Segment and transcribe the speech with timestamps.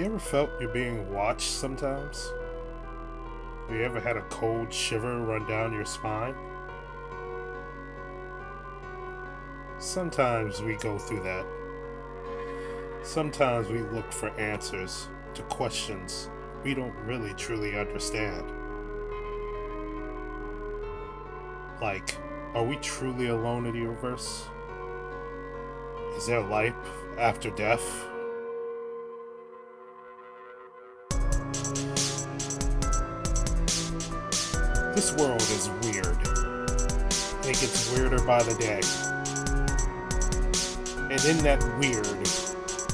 [0.00, 2.32] You ever felt you're being watched sometimes?
[3.68, 6.34] Have you ever had a cold shiver run down your spine?
[9.78, 11.44] Sometimes we go through that.
[13.02, 16.30] Sometimes we look for answers to questions
[16.64, 18.50] we don't really truly understand.
[21.82, 22.16] Like,
[22.54, 24.46] are we truly alone in the universe?
[26.16, 26.72] Is there life
[27.18, 28.06] after death?
[35.00, 36.18] This world is weird.
[37.48, 38.82] It gets weirder by the day.
[41.10, 42.28] And in that weird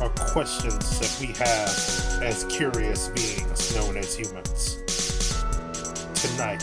[0.00, 4.76] are questions that we have as curious beings known as humans.
[6.14, 6.62] Tonight,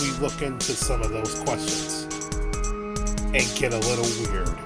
[0.00, 2.04] we look into some of those questions
[3.34, 4.56] and get a little weird.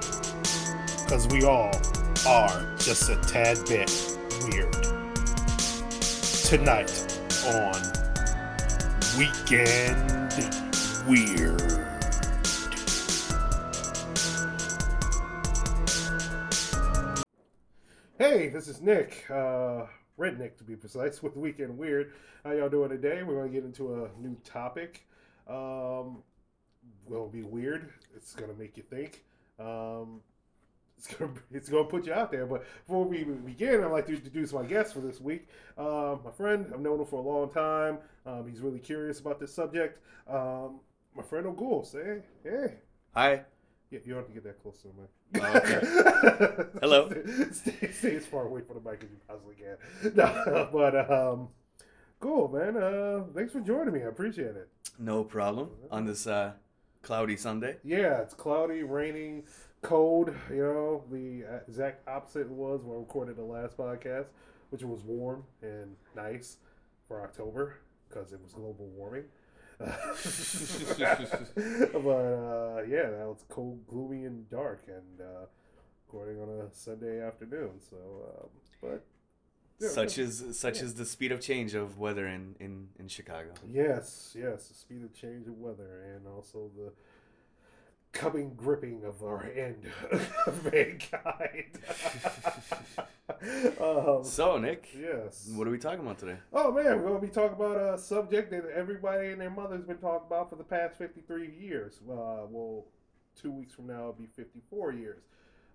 [1.04, 1.74] Because we all
[2.28, 3.90] are just a tad bit
[4.42, 4.74] weird.
[6.44, 6.92] Tonight
[7.46, 7.97] on
[9.18, 10.32] Weekend
[11.08, 11.60] Weird.
[18.16, 22.12] Hey, this is Nick, uh, Red Nick to be precise, with Weekend Weird.
[22.44, 23.24] How y'all doing today?
[23.24, 25.04] We're going to get into a new topic.
[25.48, 26.22] Um,
[27.08, 27.90] will be weird.
[28.14, 29.24] It's going to make you think.
[29.58, 30.20] Um,
[30.98, 32.44] it's gonna it's gonna put you out there.
[32.44, 35.48] But before we begin, I'd like to introduce my guest for this week.
[35.76, 37.98] Uh, my friend, I've known him for a long time.
[38.26, 40.02] Um, he's really curious about this subject.
[40.28, 40.80] Um,
[41.16, 42.74] my friend Ogul, say hey.
[43.14, 43.42] Hi.
[43.90, 45.42] Yeah, you don't have to get that close to the mic.
[45.42, 46.68] Oh, okay.
[46.80, 47.10] Hello.
[47.52, 50.12] stay, stay as far away from the mic as you possibly can.
[50.14, 51.48] No, but um,
[52.20, 52.76] cool, man.
[52.76, 54.00] Uh, thanks for joining me.
[54.02, 54.68] I appreciate it.
[54.98, 55.70] No problem.
[55.90, 56.52] On this uh,
[57.02, 57.76] cloudy Sunday.
[57.82, 59.44] Yeah, it's cloudy, raining,
[59.82, 60.34] cold.
[60.50, 64.26] You know, the exact opposite was when I recorded the last podcast,
[64.70, 66.56] which was warm and nice
[67.06, 67.76] for October
[68.08, 69.24] because it was global warming.
[69.78, 69.88] but
[72.10, 75.46] uh, yeah, now it's cold, gloomy, and dark, and uh,
[76.06, 77.70] recording on a Sunday afternoon.
[77.88, 78.48] So, um,
[78.82, 79.04] but
[79.80, 80.24] yeah, such yeah.
[80.24, 80.84] is such Yeah.
[80.84, 83.50] is the speed of change of weather in in in Chicago.
[83.68, 86.92] Yes, yes, the speed of change of weather, and also the
[88.12, 89.84] coming gripping of our end
[90.46, 91.78] of mankind.
[93.80, 95.50] um, So Nick, yes.
[95.54, 96.36] what are we talking about today?
[96.52, 99.98] Oh man, we're gonna be talking about a subject that everybody and their mother's been
[99.98, 102.00] talking about for the past fifty-three years.
[102.08, 102.84] Uh, well,
[103.40, 105.22] two weeks from now it'll be fifty-four years.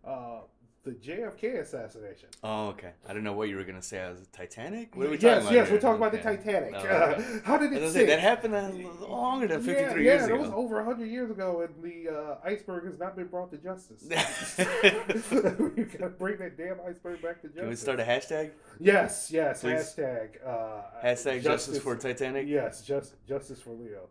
[0.05, 0.39] Uh,
[0.83, 2.27] the JFK assassination.
[2.43, 2.91] Oh, okay.
[3.07, 3.99] I don't know what you were gonna say.
[3.99, 4.95] As Titanic?
[4.97, 5.75] What are we yes, talking about yes, here?
[5.77, 6.35] we're talking about Okay.
[6.35, 6.73] the Titanic.
[6.75, 7.39] Oh, Uh, okay.
[7.45, 8.69] how did I it was say, that happened uh,
[9.07, 10.35] longer than 53 yeah, years yeah, ago.
[10.35, 13.57] it was over 100 years ago, and the uh, iceberg has not been brought to
[13.57, 14.03] justice.
[14.09, 17.61] we gotta bring that damn iceberg back to justice.
[17.61, 18.51] Can we start a hashtag?
[18.79, 19.61] Yes, yes.
[19.61, 19.95] Please.
[19.97, 20.45] Hashtag.
[20.45, 22.45] Uh, Hashtag justice, for Titanic.
[22.47, 24.09] Yes, just justice for Leo.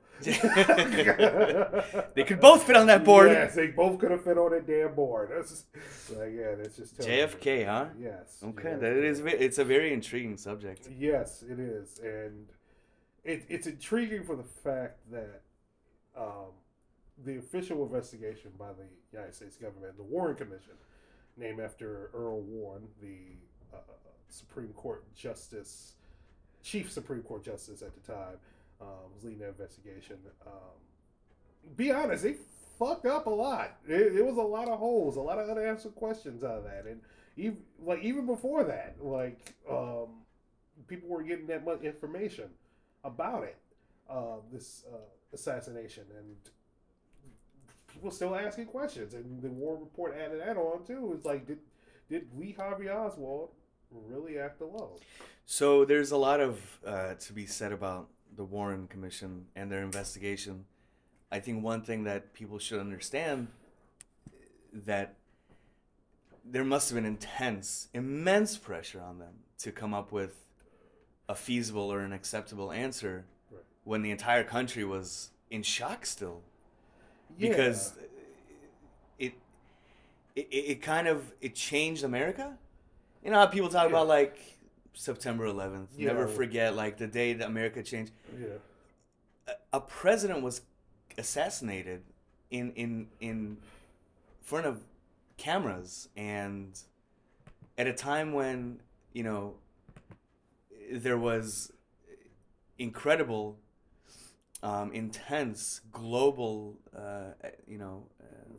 [2.15, 3.31] They could both fit on that board.
[3.31, 5.31] Yes, they both could have fit on that damn board.
[5.35, 5.67] That's just,
[6.19, 6.99] like, yeah, that's just.
[6.99, 7.87] JFK, huh?
[7.99, 8.39] Yes.
[8.43, 8.81] Okay, JFK.
[8.81, 9.21] that is.
[9.21, 10.89] It's a very intriguing subject.
[10.99, 12.47] Yes, it is, and
[13.25, 15.43] it, it's intriguing for the fact that
[16.17, 16.53] um,
[17.25, 20.75] the official investigation by the United States government, the Warren Commission,
[21.37, 23.37] named after Earl Warren, the
[23.75, 23.79] uh,
[24.29, 25.95] Supreme Court Justice,
[26.63, 28.37] Chief Supreme Court Justice at the time,
[28.81, 30.17] um, was leading that investigation.
[30.47, 32.37] Um, be honest, they
[32.83, 33.77] fucked up a lot.
[33.87, 36.85] It, it was a lot of holes, a lot of unanswered questions out of that,
[36.87, 37.01] and
[37.37, 40.09] even like even before that, like um,
[40.87, 42.51] people were getting that much information
[43.05, 43.57] about it,
[44.09, 44.97] uh, this uh,
[45.33, 46.37] assassination, and
[47.93, 49.15] people still asking questions.
[49.15, 51.13] And the War Report added that on too.
[51.15, 51.59] It's like, did
[52.09, 53.51] did Lee Harvey Oswald
[53.91, 54.99] really act alone?
[55.45, 59.83] So there's a lot of uh, to be said about the Warren Commission and their
[59.83, 60.65] investigation.
[61.33, 63.49] I think one thing that people should understand
[64.73, 65.15] that
[66.45, 70.37] there must have been intense, immense pressure on them to come up with
[71.29, 73.63] a feasible or an acceptable answer Right.
[73.85, 76.43] when the entire country was in shock still
[77.39, 77.49] Yeah.
[77.49, 77.95] because
[79.19, 79.33] it,
[80.37, 82.59] it it kind of it changed America.
[83.25, 83.91] You know how people talk Yeah.
[83.97, 84.37] about like
[84.95, 85.97] September 11th.
[85.97, 88.13] Never forget like the day that America changed.
[88.39, 88.49] yeah,
[89.47, 90.61] A, a president was
[91.19, 92.03] assassinated
[92.51, 93.57] in in in
[94.41, 94.85] front of
[95.37, 96.81] cameras and
[97.79, 98.81] at a time when
[99.13, 99.55] you know
[100.91, 101.73] there was
[102.79, 103.59] incredible
[104.63, 107.31] um, intense global uh,
[107.67, 108.53] you know uh,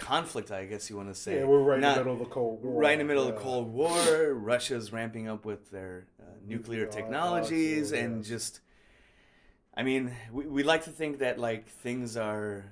[0.00, 1.36] conflict, I guess you want to say.
[1.36, 2.80] Yeah, we're right Not- in the middle of the Cold War.
[2.80, 6.84] Right in the middle of the Cold War, Russia's ramping up with their uh, nuclear
[6.84, 8.28] Nuclear technologies arsenal, and yeah.
[8.30, 8.60] just.
[9.80, 12.66] I mean, we, we like to think that like things are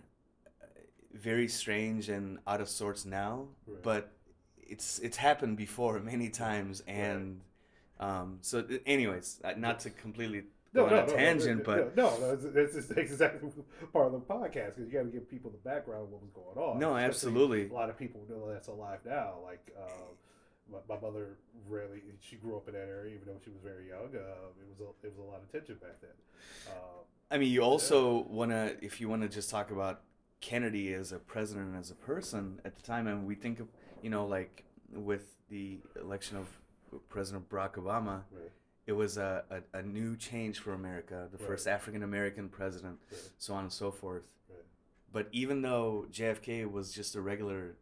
[1.15, 3.83] very strange and out of sorts now, Right.
[3.83, 4.13] but
[4.59, 7.41] it's it's happened before many times, and
[7.99, 10.43] um, so anyways, uh, not to completely
[10.75, 13.53] go on a tangent, but no, no, that's, exactly
[13.91, 16.31] part of the podcast because you got to give people the background of what was
[16.35, 16.79] going on.
[16.79, 17.71] No, Especially absolutely.
[17.71, 19.37] A lot of people know that's alive now.
[19.47, 20.09] Like um,
[20.70, 21.38] my, my mother,
[21.69, 24.09] really, she grew up in that area, even though she was very young.
[24.15, 26.11] Uh, it was a, it was a lot of tension back then.
[26.69, 26.75] Um,
[27.31, 30.00] I mean, you also want to, if you want to just talk about
[30.41, 33.69] Kennedy as a president as a person at the time, and we think of,
[34.03, 36.47] you know, like with the election of
[37.09, 38.50] President Barack Obama, right,
[38.87, 41.47] it was a, a, a new change for America, the Right.
[41.47, 44.23] first African American president, right, so on and so forth.
[45.12, 47.76] But even though JFK was just a regular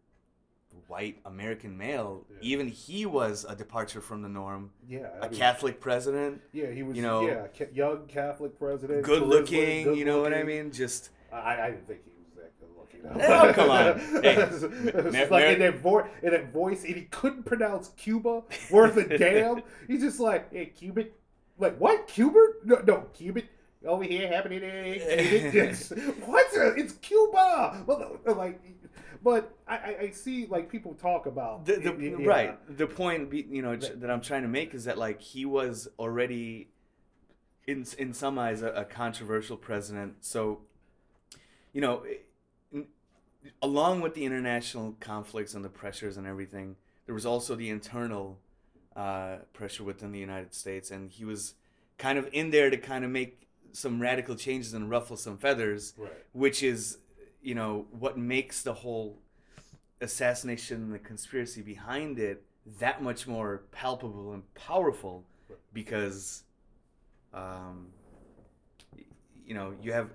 [0.87, 2.37] white American male, Yeah.
[2.43, 4.71] even he was a departure from the norm.
[4.89, 6.97] Yeah, A I mean, Catholic president, Yeah, he was.
[6.97, 10.71] you know, yeah, ca- young Catholic president, good looking, good you know what I mean?
[10.73, 13.01] Just I, I didn't think he was that good looking.
[13.31, 13.99] Oh, come on.
[14.23, 14.37] Hey,
[15.21, 19.19] It's like in that, vo- in that voice, and he couldn't pronounce Cuba worth a
[19.19, 19.63] damn.
[19.89, 21.09] He's just like, hey, Cuban.
[21.59, 22.07] Like, what?
[22.07, 22.53] Cuban?
[22.65, 23.43] No, no, Cuban.
[23.85, 25.91] Over here happening in It's,
[26.25, 26.47] what?
[26.53, 27.85] It's Cuba.
[27.87, 28.61] Well, like,
[29.23, 32.27] but I, I, see like people talk about the, the, it- it- yeah.
[32.27, 34.01] right the point be, you know Right.
[34.01, 36.69] that i'm trying to make is that like he was already
[37.67, 40.61] in in some eyes a, a controversial president so
[41.73, 42.03] you know
[42.73, 42.87] in-
[43.63, 46.77] along with the international conflicts and the pressures and everything
[47.07, 48.39] there was also the internal
[48.97, 51.55] uh, pressure within the united states and he was
[51.99, 55.93] kind of in there to kind of make some radical changes and ruffle some feathers
[55.99, 56.13] Right.
[56.33, 56.99] which is
[57.47, 59.21] you know what makes the whole
[60.01, 62.43] assassination and the conspiracy behind it
[62.81, 65.25] that much more palpable and powerful
[65.73, 66.43] because
[67.33, 67.87] um,
[69.47, 70.11] you know you have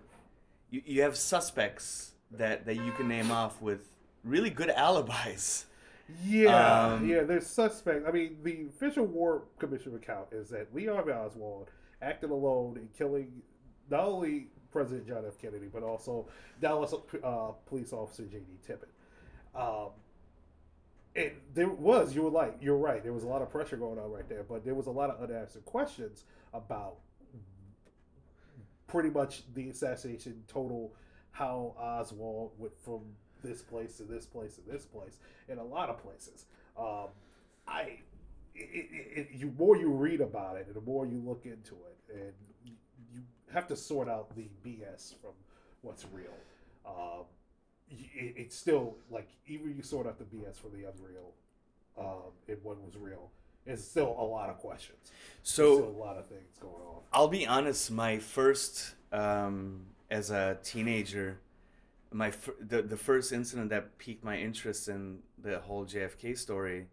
[0.71, 3.87] you, you have suspects that that you can name off with
[4.25, 5.65] really good alibis
[6.25, 7.23] Yeah, Um, yeah.
[7.23, 8.05] There's suspect.
[8.05, 11.69] I mean, the official War Commission account is that Lee Harvey Oswald
[12.01, 13.41] acted alone in killing
[13.89, 15.37] not only President John F.
[15.39, 16.27] Kennedy but also
[16.59, 18.45] Dallas uh, police officer J.D.
[18.67, 19.59] Tippit.
[19.59, 19.89] Um,
[21.13, 23.03] it there was you were like you're right.
[23.03, 25.09] There was a lot of pressure going on right there, but there was a lot
[25.09, 26.23] of unanswered questions
[26.53, 26.95] about
[28.87, 30.93] pretty much the assassination total
[31.31, 32.99] how Oswald went from
[33.41, 35.17] this place to this place to this place
[35.47, 36.45] in a lot of places.
[36.77, 37.07] Um,
[37.67, 37.99] I,
[38.53, 41.75] it, it, it, you more you read about it, and the more you look into
[41.75, 42.33] it, and
[43.53, 45.31] have to sort out the BS from
[45.81, 46.33] what's real.
[46.85, 47.25] Um,
[47.89, 51.33] it, it's still like even you sort out the BS from the unreal,
[51.97, 53.29] um, and what was real.
[53.65, 55.11] It's still a lot of questions.
[55.43, 57.01] So a lot of things going on.
[57.13, 57.91] I'll be honest.
[57.91, 61.39] My first, um, as a teenager,
[62.11, 66.87] my the the first incident that piqued my interest in the whole JFK story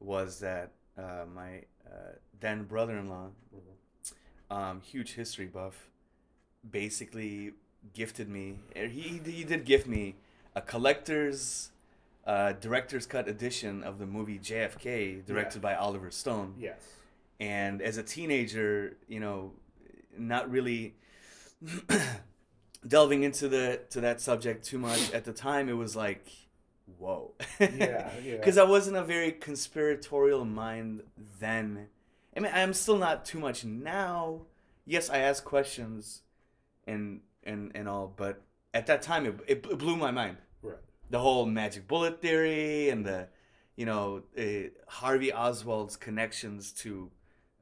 [0.00, 3.28] was that uh, my uh, then brother-in-law,
[4.52, 5.76] um, huge history buff,
[6.68, 7.52] basically
[7.94, 8.46] gifted me.
[8.76, 10.04] er, He he did gift me
[10.54, 11.68] a collector's.
[12.24, 16.80] Uh, director's cut edition of the movie JFK, directed by Oliver Stone Yes.
[17.40, 19.50] and as a teenager you know
[20.16, 20.94] not really
[22.86, 26.30] delving into the to that subject too much at the time it was like
[26.98, 28.36] whoa Yeah, yeah.
[28.36, 31.02] because i wasn't a very conspiratorial mind
[31.40, 31.88] then
[32.36, 34.42] i mean i'm still not too much now
[34.84, 36.22] yes i ask questions
[36.86, 38.42] and and and all but
[38.74, 40.76] at that time it, it, it blew my mind Right.
[41.10, 43.28] the whole magic bullet theory and the
[43.76, 47.10] you know uh, harvey oswald's connections to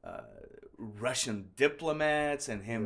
[0.04, 0.20] uh,
[0.78, 2.82] russian diplomats and him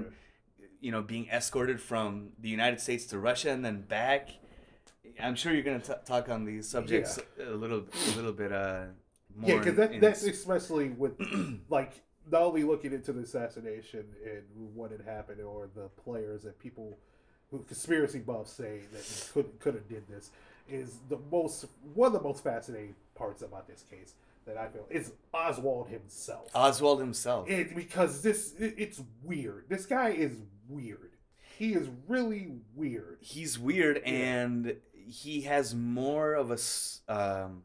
[0.60, 0.68] Right.
[0.80, 4.28] you know being escorted from the united states to russia and then back
[5.20, 8.84] i'm sure you're going to talk on these subjects a little a little bit uh
[9.42, 11.12] Yeah, because that, that's s- especially with
[11.68, 11.92] like
[12.30, 14.42] not only looking into the assassination and
[14.74, 16.96] what had happened, or the players that people
[17.50, 20.30] who conspiracy buffs say that could could have did this
[20.70, 24.14] is the most one of the most fascinating parts about this case
[24.46, 26.48] that I feel is Oswald himself.
[26.54, 29.64] oswald himself It, because this it, it's weird.
[29.68, 30.36] This guy is
[30.68, 31.10] weird.
[31.58, 33.18] He is really weird.
[33.20, 34.12] he's weird Yeah.
[34.12, 34.76] and
[35.06, 36.58] he has more of a
[37.12, 37.62] um,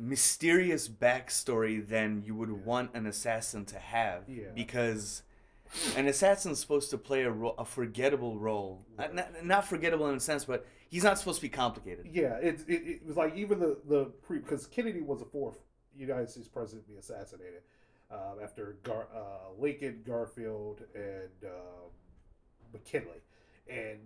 [0.00, 4.44] mysterious backstory than you would want an assassin to have Yeah.
[4.54, 5.22] because
[5.96, 8.84] an assassin's supposed to play a, ro- a forgettable role.
[8.98, 12.08] Not, not, not forgettable in a sense, but he's not supposed to be complicated.
[12.10, 15.58] Yeah, it, it, it was like even the the pre because Kennedy was the fourth
[15.94, 17.60] United States president to be assassinated
[18.10, 21.90] um, after Gar, uh, Lincoln, Garfield, and um,
[22.72, 23.20] McKinley,
[23.68, 23.98] and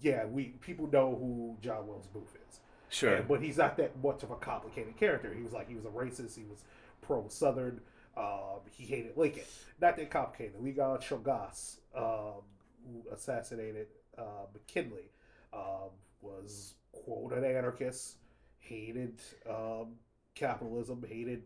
[0.00, 2.60] yeah, we people know who John Wilkes Booth is.
[2.88, 3.16] Sure.
[3.16, 5.32] And- but he's not that much of a complicated character.
[5.34, 6.36] He was like he was a racist.
[6.36, 6.64] He was
[7.02, 7.80] pro Southern.
[8.16, 9.44] Um, he hated Lincoln.
[9.80, 10.60] Not that complicated.
[10.60, 12.42] Leon Czolgosz, um,
[12.84, 15.10] who assassinated uh, McKinley,
[15.52, 15.90] um,
[16.20, 18.16] was quote an anarchist.
[18.58, 19.94] Hated um,
[20.34, 21.04] capitalism.
[21.08, 21.44] Hated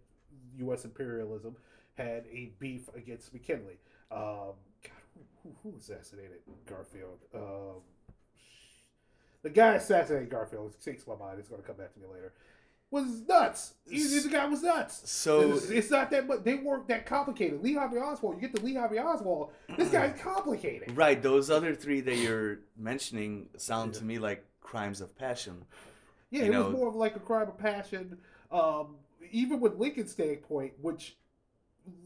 [0.59, 0.85] U.S.
[0.85, 1.57] imperialism.
[1.95, 3.79] Had a beef against McKinley.
[4.11, 7.19] Um, God, who, who, who assassinated Garfield?
[9.43, 10.75] The guy assassinated Garfield.
[10.79, 11.39] It takes my mind.
[11.39, 12.33] It's going to come back to me later.
[12.91, 13.75] Was nuts.
[13.89, 15.11] He, the guy was nuts.
[15.11, 17.63] So it's, it's not that, but they weren't that complicated.
[17.63, 18.35] Lee Harvey Oswald.
[18.37, 19.51] You get the Lee Harvey Oswald.
[19.79, 20.95] This guy's complicated.
[20.97, 25.65] Right, those other three that you're mentioning sound to me like crimes of passion.
[26.31, 28.19] Yeah, You it know- was more of like a crime of passion.
[28.51, 28.97] Um,
[29.31, 31.17] even with Lincoln's standpoint, which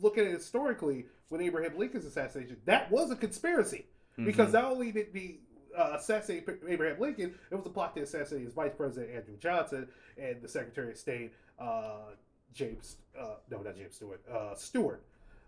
[0.01, 4.55] look at it historically, with Abraham Lincoln's assassination, that was a conspiracy because Mhm.
[4.55, 5.41] not only did he
[5.77, 9.89] uh, assassinate Abraham Lincoln, it was a plot to assassinate his vice president Andrew Johnson
[10.19, 12.13] and the Secretary of State uh,
[12.55, 15.03] James, uh, no, not James Stewart, uh, Stewart.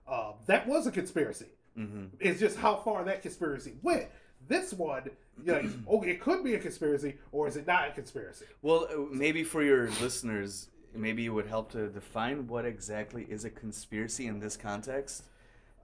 [0.07, 1.47] Um, that was a conspiracy.
[1.77, 2.11] Mhm.
[2.21, 4.07] It's just how far that conspiracy went.
[4.47, 5.11] This one,
[5.45, 8.47] like, oh, it could be a conspiracy, or is it not a conspiracy?
[8.63, 13.45] Well, uh, maybe for your listeners, maybe it would help to define what exactly is
[13.45, 15.25] a conspiracy in this context.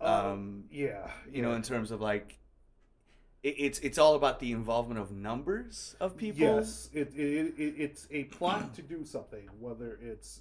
[0.01, 2.39] Um, yeah, You know, in terms of like,
[3.45, 6.41] it, it's it's all about the involvement of numbers of people.
[6.41, 10.41] Yes, it, it, it, it's a plot to do something, whether it's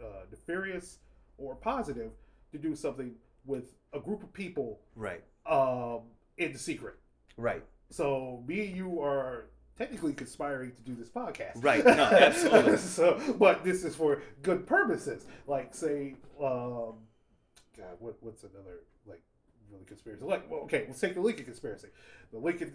[0.00, 0.98] uh, nefarious
[1.38, 2.12] or positive,
[2.52, 5.22] to do something with a group of people Right.
[5.46, 6.02] um,
[6.38, 6.94] in the secret.
[7.36, 7.64] Right.
[7.90, 11.52] So me and you are technically conspiring to do this podcast.
[11.56, 12.76] Right, no, absolutely.
[12.98, 15.26] so, but this is for good purposes.
[15.46, 16.94] Like, say, um,
[17.76, 19.22] God, what, what's another like
[19.72, 20.24] really conspiracy?
[20.24, 21.88] Like, well, okay, let's take the Lincoln conspiracy.
[22.30, 22.72] The Lincoln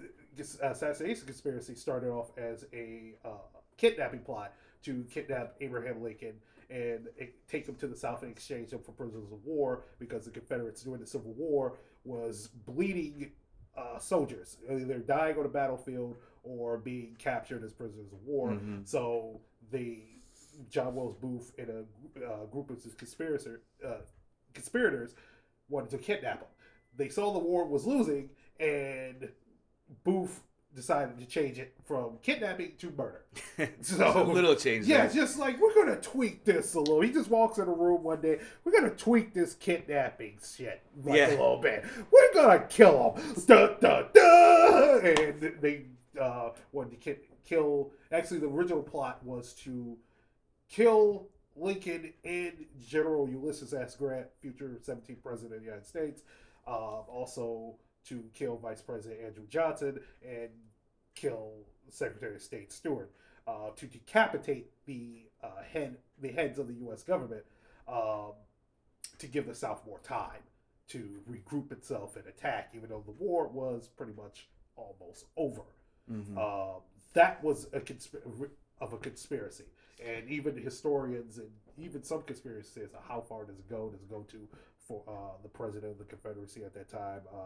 [0.61, 3.29] assassination conspiracy started off as a uh,
[3.77, 6.33] kidnapping plot to kidnap Abraham Lincoln
[6.69, 7.07] and
[7.47, 10.83] take him to the South and exchange him for prisoners of war because the Confederates
[10.83, 13.31] during the Civil War was bleeding
[13.77, 18.51] uh, soldiers, either dying on the battlefield or being captured as prisoners of war.
[18.51, 18.87] Mhm.
[18.87, 20.01] So the
[20.69, 24.01] John Wilkes Booth and a uh, group of conspirator, uh,
[24.53, 25.15] conspirators
[25.69, 26.47] wanted to kidnap him.
[26.97, 29.29] They saw the war was losing, and
[30.03, 30.41] Booth
[30.75, 33.23] decided to change it from kidnapping to murder.
[33.81, 34.85] So- a little change.
[34.85, 35.15] Yeah, there.
[35.23, 37.01] just like we're gonna tweak this a little.
[37.01, 38.39] He just walks in a room one day.
[38.63, 41.29] We're gonna tweak this kidnapping shit like Yeah.
[41.29, 41.83] a little bit.
[42.11, 43.33] We're gonna kill him.
[43.47, 44.97] Da, da, da!
[44.99, 45.85] And they
[46.19, 47.91] uh, wanted to ki- kill.
[48.11, 49.97] Actually, the original plot was to
[50.69, 53.95] kill Lincoln and General Ulysses S.
[53.95, 56.21] Grant, future 17th president of the United States.
[56.67, 57.75] Um, also
[58.09, 60.50] to kill Vice President Andrew Johnson and
[61.15, 61.51] kill
[61.89, 63.12] Secretary of State Stewart
[63.47, 67.03] uh, to decapitate the uh, head the heads of the U.S.
[67.03, 67.43] government
[67.88, 68.33] um,
[69.19, 70.41] to give the South more time
[70.89, 75.63] to regroup itself and attack, even though the war was pretty much almost over.
[76.12, 76.38] Mhm.
[76.38, 76.81] Um,
[77.13, 77.81] that was a
[78.79, 79.65] of a conspiracy,
[80.05, 83.89] and even historians and even some conspiracy says how far does it go?
[83.89, 84.47] Does it go to
[84.88, 85.12] for uh,
[85.44, 87.38] the president of the Confederacy at that time, uh,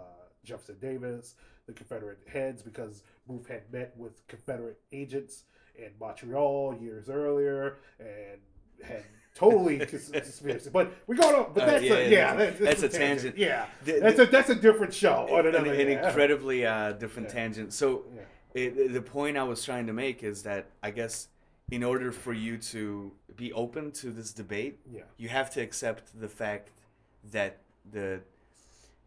[0.44, 1.36] Jefferson Davis,
[1.68, 5.44] the Confederate heads, because Booth had met with Confederate agents
[5.76, 8.40] in Montreal years earlier and
[8.84, 9.04] had
[9.36, 10.70] totally cons- conspiracy.
[10.72, 11.52] But we're going on.
[11.54, 13.38] But Uh, that's yeah, a, yeah, yeah, that's- that's, that's a tangent.
[13.38, 15.28] Yeah, The- that's a that's a different show.
[15.32, 16.08] An, another, an yeah.
[16.08, 17.34] incredibly uh, different Yeah.
[17.36, 17.74] tangent.
[17.74, 18.06] So
[18.54, 21.28] it, the point I was trying to make is that I guess
[21.72, 25.04] in order for you to be open to this debate, Yeah.
[25.18, 26.72] you have to accept the fact
[27.32, 27.60] that
[27.90, 28.22] the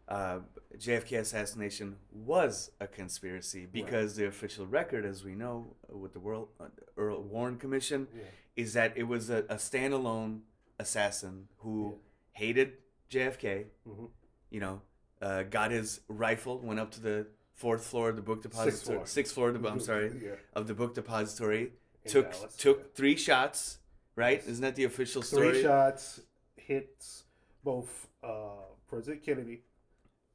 [0.07, 0.39] uh,
[0.77, 6.49] JFK assassination was a conspiracy because the official record, as we know, with the World
[6.59, 6.65] uh,
[6.97, 8.23] Earl Warren Commission, Yeah.
[8.55, 10.41] is that it was a, a standalone
[10.79, 11.97] assassin who Yeah.
[12.33, 12.73] hated
[13.09, 13.65] JFK.
[13.87, 14.09] Mhm.
[14.49, 14.81] You know,
[15.21, 19.07] uh, got his rifle, went up to the fourth floor of the book depository, floor.
[19.07, 19.49] sixth floor.
[19.49, 20.35] of the, I'm sorry, Yeah.
[20.53, 21.73] of the book depository.
[22.03, 23.79] In took Dallas, took three shots.
[24.17, 24.37] Right?
[24.39, 24.47] Yes.
[24.47, 25.51] Isn't that the official story?
[25.51, 26.21] Three shots
[26.55, 27.24] hits
[27.65, 29.63] both uh, President Kennedy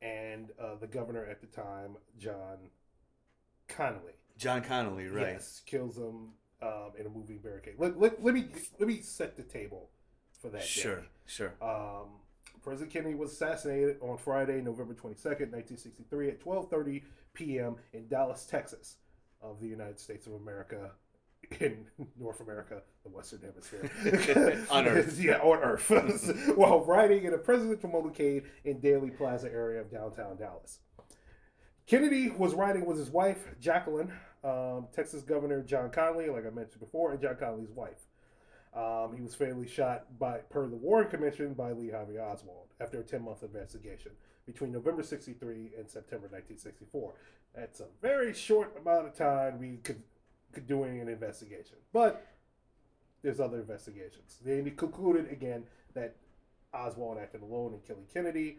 [0.02, 2.58] and uh, the governor at the time, John
[3.68, 4.16] Connally.
[4.36, 5.28] John Connally, right?
[5.32, 7.74] Yes, kills him um, in a moving barricade.
[7.78, 9.88] Let, let, let me let me set the table
[10.42, 10.62] for that.
[10.62, 11.06] Sure, day.
[11.26, 11.54] sure.
[11.62, 12.08] Um,
[12.62, 17.76] President Kennedy was assassinated on Friday, November 22nd, 1963 at 12:30 p.m.
[17.92, 18.96] in Dallas, Texas,
[19.40, 20.90] of the United States of America
[21.60, 21.86] in
[22.18, 24.66] North America, the Western Hemisphere.
[24.70, 25.18] On Earth.
[25.20, 25.90] yeah, on Earth.
[26.56, 30.80] While riding in a presidential motorcade in Dealey Plaza area of downtown Dallas.
[31.86, 34.12] Kennedy was riding with his wife, Jacqueline,
[34.44, 38.06] um, Texas Governor John Connally, like I mentioned before, and John Connally's wife.
[38.74, 43.00] Um, he was fatally shot by, per the Warren Commission, by Lee Harvey Oswald after
[43.00, 44.12] a 10 month investigation
[44.46, 47.14] between November 63 and September 1964.
[47.54, 50.02] That's a very short amount of time we could, could
[50.66, 51.76] doing an investigation.
[51.92, 52.26] But
[53.22, 54.38] there's other investigations.
[54.44, 55.64] They concluded again
[55.94, 56.16] that
[56.72, 58.58] Oswald acted alone in killing Kennedy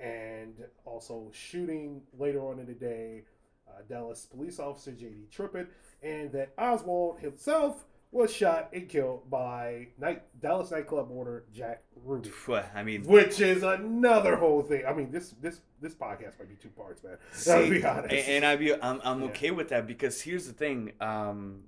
[0.00, 3.22] and also shooting later on in the day
[3.68, 5.28] uh, Dallas police officer J.D.
[5.34, 5.68] Trippett,
[6.02, 12.30] and that Oswald himself was shot and killed by night Dallas nightclub owner Jack Ruby.
[12.74, 14.86] I mean, Which is another whole thing.
[14.86, 17.16] I mean, this this this podcast might be two parts, man.
[17.50, 18.14] I'll be honest.
[18.28, 19.26] And, I be I'm I'm Yeah.
[19.28, 21.64] okay with that because here's the thing, um,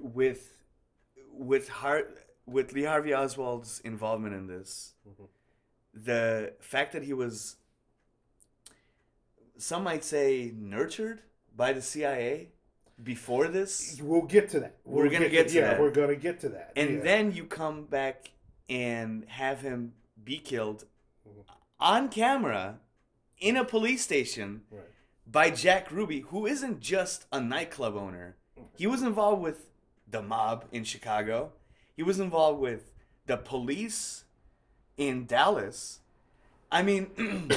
[0.00, 0.64] with
[1.32, 2.08] with Har-
[2.46, 5.28] with Lee Harvey Oswald's involvement in this, Mhm.
[5.92, 7.56] the fact that he was
[9.58, 11.20] some might say nurtured
[11.54, 12.52] by the CIA
[13.02, 14.76] before this, We'll get to that.
[14.84, 15.80] We're We'll gonna get to yeah, that.
[15.80, 16.72] we're gonna get to that.
[16.76, 17.00] and yeah.
[17.02, 18.30] then you come back
[18.68, 20.84] and have him be killed
[21.28, 21.44] Mhm.
[21.78, 22.80] on camera
[23.38, 24.84] in a police station Right.
[25.26, 28.36] by Jack Ruby, who isn't just a nightclub owner.
[28.76, 29.70] He was involved with
[30.06, 31.52] the mob in Chicago.
[31.96, 32.92] He was involved with
[33.26, 34.24] the police
[34.96, 36.00] in Dallas.
[36.70, 37.10] I mean,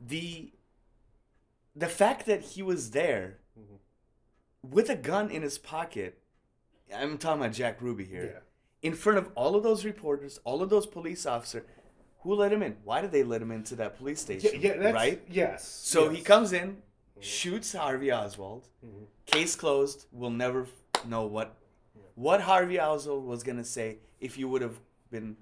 [0.00, 0.52] the
[1.74, 3.78] the fact that he was there Mhm.
[4.70, 6.18] With a gun in his pocket.
[6.94, 8.24] I'm talking about Jack Ruby here
[8.82, 8.88] yeah.
[8.88, 11.64] in front of all of those reporters, all of those police officers.
[12.20, 12.76] Who let him in?
[12.84, 14.50] Why did they let him into that police station?
[14.60, 15.22] yeah, that's, right?
[15.30, 15.64] Yes.
[15.64, 16.78] So he comes in,
[17.20, 18.68] shoots Harvey Oswald.
[18.84, 19.06] Mhm.
[19.26, 20.06] Case closed.
[20.12, 20.66] We'll never
[21.06, 21.56] know what
[22.14, 25.36] what Harvey Oswald was gonna say if you would have been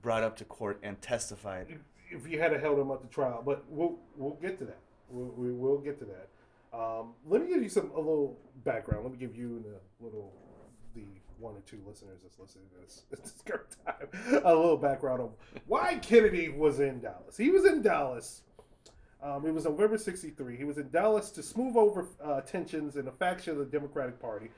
[0.00, 1.80] brought up to court and testified.
[2.10, 4.78] if you had held him up to trial, but we'll we'll get to that.
[5.10, 6.28] We'll, we will get to that.
[6.72, 9.04] Um, let me give you some a little background.
[9.04, 10.32] Let me give you the little
[10.94, 11.04] the
[11.38, 15.20] one or two listeners that's listening to this at this current time a little background
[15.20, 15.30] on
[15.66, 17.36] why Kennedy was in Dallas.
[17.36, 18.42] He was in Dallas.
[19.22, 20.56] Um, it was November '63.
[20.56, 24.20] He was in Dallas to smooth over uh, tensions in a faction of the Democratic
[24.20, 24.48] Party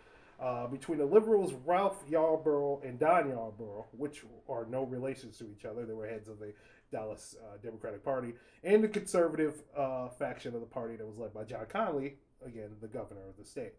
[0.40, 5.64] uh, between the liberals Ralph Yarborough and Don Yarborough, which are no relations to each
[5.64, 5.85] other.
[5.85, 6.53] They were heads of the
[6.90, 11.35] Dallas uh, Democratic Party, and the conservative uh, faction of the party that was led
[11.35, 13.75] by John Connally, again, the governor of the state.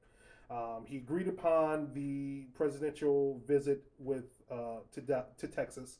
[0.49, 5.99] Um, he agreed upon the presidential visit with uh, to, Da- to Texas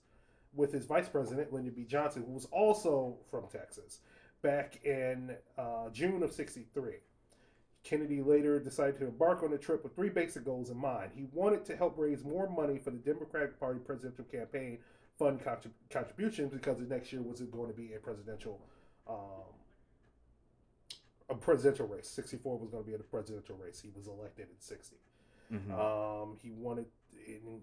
[0.54, 1.84] with his vice president, Lyndon B.
[1.84, 4.00] Johnson, who was also from Texas,
[4.41, 6.94] back in uh, June of 63.
[7.84, 11.12] Kennedy later decided to embark on a trip with three basic goals in mind.
[11.15, 14.80] He wanted to help raise more money for the Democratic Party presidential campaign
[15.17, 18.60] fund contrib- contributions because the next year was going to be a presidential
[19.08, 19.15] um,
[21.30, 22.08] a presidential race.
[22.08, 23.80] 64 was going to be a presidential race.
[23.82, 24.95] He was elected in 60.
[25.51, 25.71] Mhm.
[25.71, 26.86] Um, he wanted,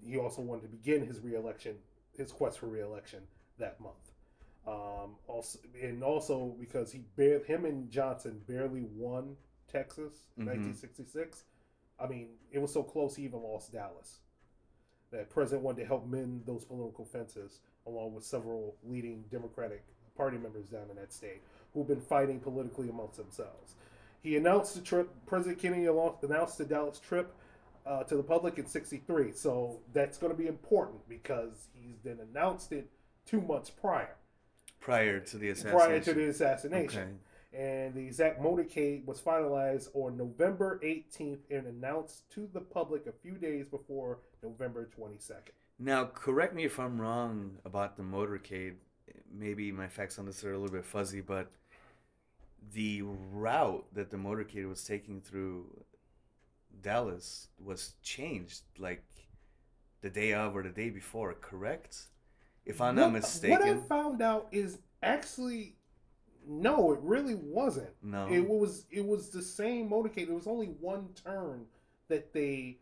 [0.04, 1.76] he also wanted to begin his reelection,
[2.16, 3.20] his quest for reelection
[3.58, 4.12] that month.
[4.66, 9.36] Um, also, and also because he bar- him and Johnson barely won
[9.68, 10.46] Texas, Mhm.
[10.46, 11.44] 1966.
[11.98, 14.20] I mean, it was so close he even lost Dallas.
[15.12, 19.84] That president wanted to help mend those political fences, along with several leading Democratic
[20.16, 23.74] Party members down in that state who've been fighting politically amongst themselves.
[24.22, 25.10] He announced the trip.
[25.26, 27.34] President Kennedy announced the Dallas trip
[27.86, 29.32] uh, to the public in '63.
[29.32, 32.88] So that's going to be important because he's then announced it
[33.26, 34.16] two months prior,
[34.80, 35.78] prior to the assassination.
[35.78, 37.00] prior to the assassination.
[37.00, 37.10] Okay.
[37.52, 43.12] And the exact motorcade was finalized on November 18th and announced to the public a
[43.12, 45.52] few days before November 22nd.
[45.78, 48.76] Now, correct me if I'm wrong about the motorcade.
[49.30, 51.50] Maybe my facts on this are a little bit fuzzy, but
[52.72, 55.66] the route that the motorcade was taking through
[56.80, 59.04] Dallas was changed like
[60.00, 62.04] the day of or the day before, correct?
[62.64, 63.58] If I'm not mistaken.
[63.58, 65.76] What I found out is actually
[66.48, 67.90] no, it really wasn't.
[68.02, 68.26] no.
[68.28, 70.28] It was it was the same motorcade.
[70.28, 71.66] It was only one turn
[72.08, 72.78] that they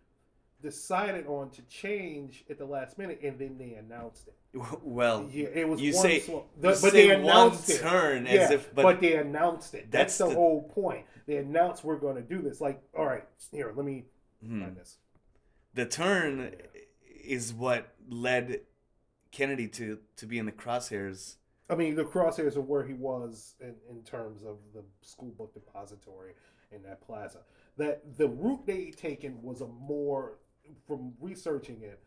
[0.62, 4.34] decided on to change at the last minute, and then they announced it.
[4.82, 7.80] well, Yeah, it was you one say- slow, you but say they one announced it.
[7.80, 9.90] turn yeah, as if, but, but, they announced it.
[9.90, 11.06] That's, That's the, the- whole point.
[11.26, 12.60] They announced we're going to do this.
[12.60, 14.04] Like, all right, here, let me
[14.44, 14.62] Hmm.
[14.62, 14.96] find this.
[15.74, 16.52] the turn
[17.24, 18.60] is what led
[19.30, 21.36] Kennedy to to be in the crosshairs
[21.70, 25.54] I mean, the crosshairs of where he was in, in terms of the school book
[25.54, 26.32] depository
[26.72, 27.38] in that plaza.
[27.76, 30.38] That the route they taken was a more,
[30.86, 32.00] from researching it,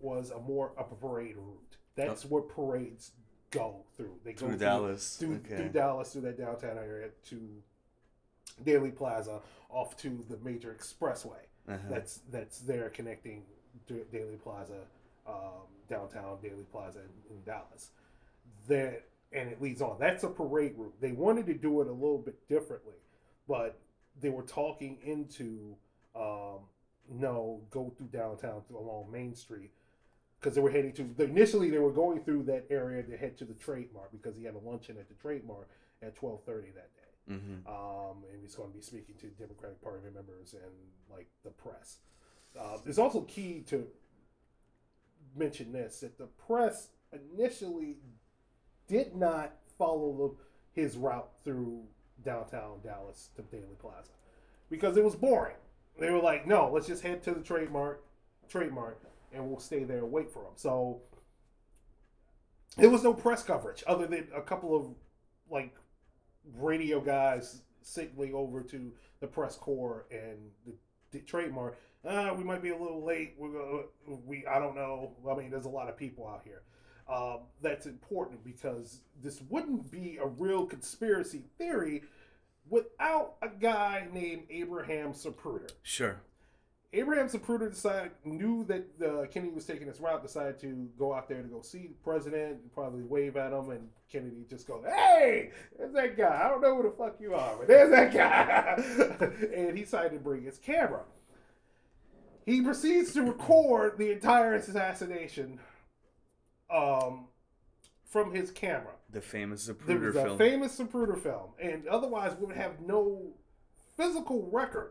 [0.00, 1.76] was a more a parade route.
[1.94, 3.12] That's what parades
[3.50, 4.16] go through.
[4.24, 5.16] They go Through Dallas.
[5.16, 5.56] through, okay.
[5.56, 7.62] through Dallas, through that downtown area to
[8.64, 11.78] Dealey Plaza, off to the major expressway Uh-huh.
[11.88, 13.42] that's that's there connecting
[13.86, 14.80] Da- Dealey Plaza,
[15.26, 17.90] um, downtown Dealey Plaza in, in Dallas.
[18.68, 19.96] That and it leads on.
[19.98, 20.94] That's a parade route.
[21.00, 22.94] They wanted to do it a little bit differently,
[23.48, 23.78] but
[24.20, 25.76] they were talking into
[26.14, 26.60] um,
[27.10, 29.72] no, go through downtown through along Main Street
[30.40, 31.14] because they were heading to.
[31.18, 34.44] Initially, they were going through that area to head to the Trade Mart because he
[34.44, 35.68] had a luncheon at the Trade Mart
[36.02, 39.80] at twelve thirty that day hmm um, and he's going to be speaking to Democratic
[39.82, 40.72] Party members and
[41.10, 41.98] like the press.
[42.58, 43.86] Uh, it's also key to
[45.36, 47.96] mention this that the press initially
[48.88, 50.36] did not follow
[50.74, 51.82] the, his route through
[52.24, 54.12] downtown Dallas to Dealey Plaza
[54.70, 55.56] because it was boring.
[55.98, 58.04] They were like, "No, let's just head to the Trade Mart,
[58.48, 59.00] trademark,
[59.32, 61.02] and we'll stay there and wait for him." So
[62.76, 64.86] there was no press coverage other than a couple of
[65.50, 65.74] like
[66.56, 70.72] radio guys signaling over to the press corps and the,
[71.12, 71.78] the Trade Mart.
[72.04, 73.34] Uh, we might be a little late.
[73.38, 73.82] We're gonna,
[74.26, 75.12] we I don't know.
[75.30, 76.62] I mean, there's a lot of people out here.
[77.08, 82.02] Um, that's important because this wouldn't be a real conspiracy theory
[82.68, 85.70] without a guy named Abraham Zapruder.
[85.82, 86.20] Sure.
[86.94, 91.28] Abraham Zapruder decided knew that uh, Kennedy was taking this route, decided to go out
[91.28, 94.84] there to go see the president, and probably wave at him, and Kennedy just goes,
[94.86, 96.42] "Hey, there's that guy.
[96.44, 100.12] I don't know who the fuck you are, but there's that guy." and he decided
[100.12, 101.02] to bring his camera.
[102.46, 105.58] He proceeds to record the entire assassination
[106.74, 107.26] um,
[108.04, 108.92] from his camera.
[109.10, 110.38] The famous Zapruder was a film.
[110.38, 113.22] famous Zapruder film, and otherwise we would have no
[113.96, 114.90] physical record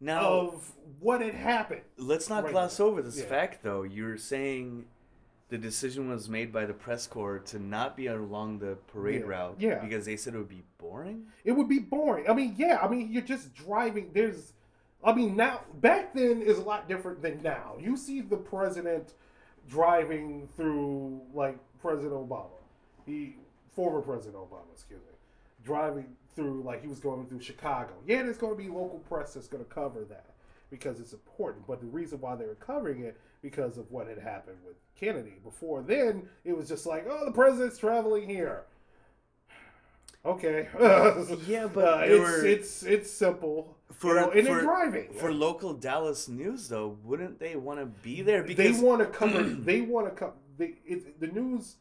[0.00, 1.80] now, of what had happened.
[1.96, 2.84] let's not right gloss now.
[2.86, 3.24] over this Yeah.
[3.24, 3.82] fact, though.
[3.82, 4.86] You're saying
[5.48, 9.26] the decision was made by the press corps to not be along the parade Yeah.
[9.26, 9.78] route Yeah.
[9.82, 11.26] because they said it would be boring.
[11.42, 12.28] It would be boring.
[12.28, 14.10] I mean, yeah, I mean, you're just driving.
[14.12, 14.52] There's,
[15.02, 17.76] I mean, now, back then is a lot different than now.
[17.80, 19.14] You see the president
[19.68, 22.46] driving through, like, President Obama,
[23.06, 23.36] he,
[23.74, 25.14] former President Obama, excuse me,
[25.64, 27.92] driving through, like, he was going through Chicago.
[28.06, 30.26] Yeah, there's going to be local press that's going to cover that
[30.70, 31.66] because it's important.
[31.66, 35.34] But the reason why they were covering it because of what had happened with Kennedy.
[35.44, 38.62] Before then, it was just like, oh, the president's traveling here.
[40.24, 40.68] Okay.
[41.46, 43.76] Yeah, but uh, it's, were- it's it's simple.
[43.92, 45.12] For- you know, and for- driving.
[45.14, 48.42] For local Dallas news, though, wouldn't they want to be there?
[48.42, 49.42] they want to cover.
[49.42, 50.34] they want to cover.
[50.56, 51.76] They, it, the news,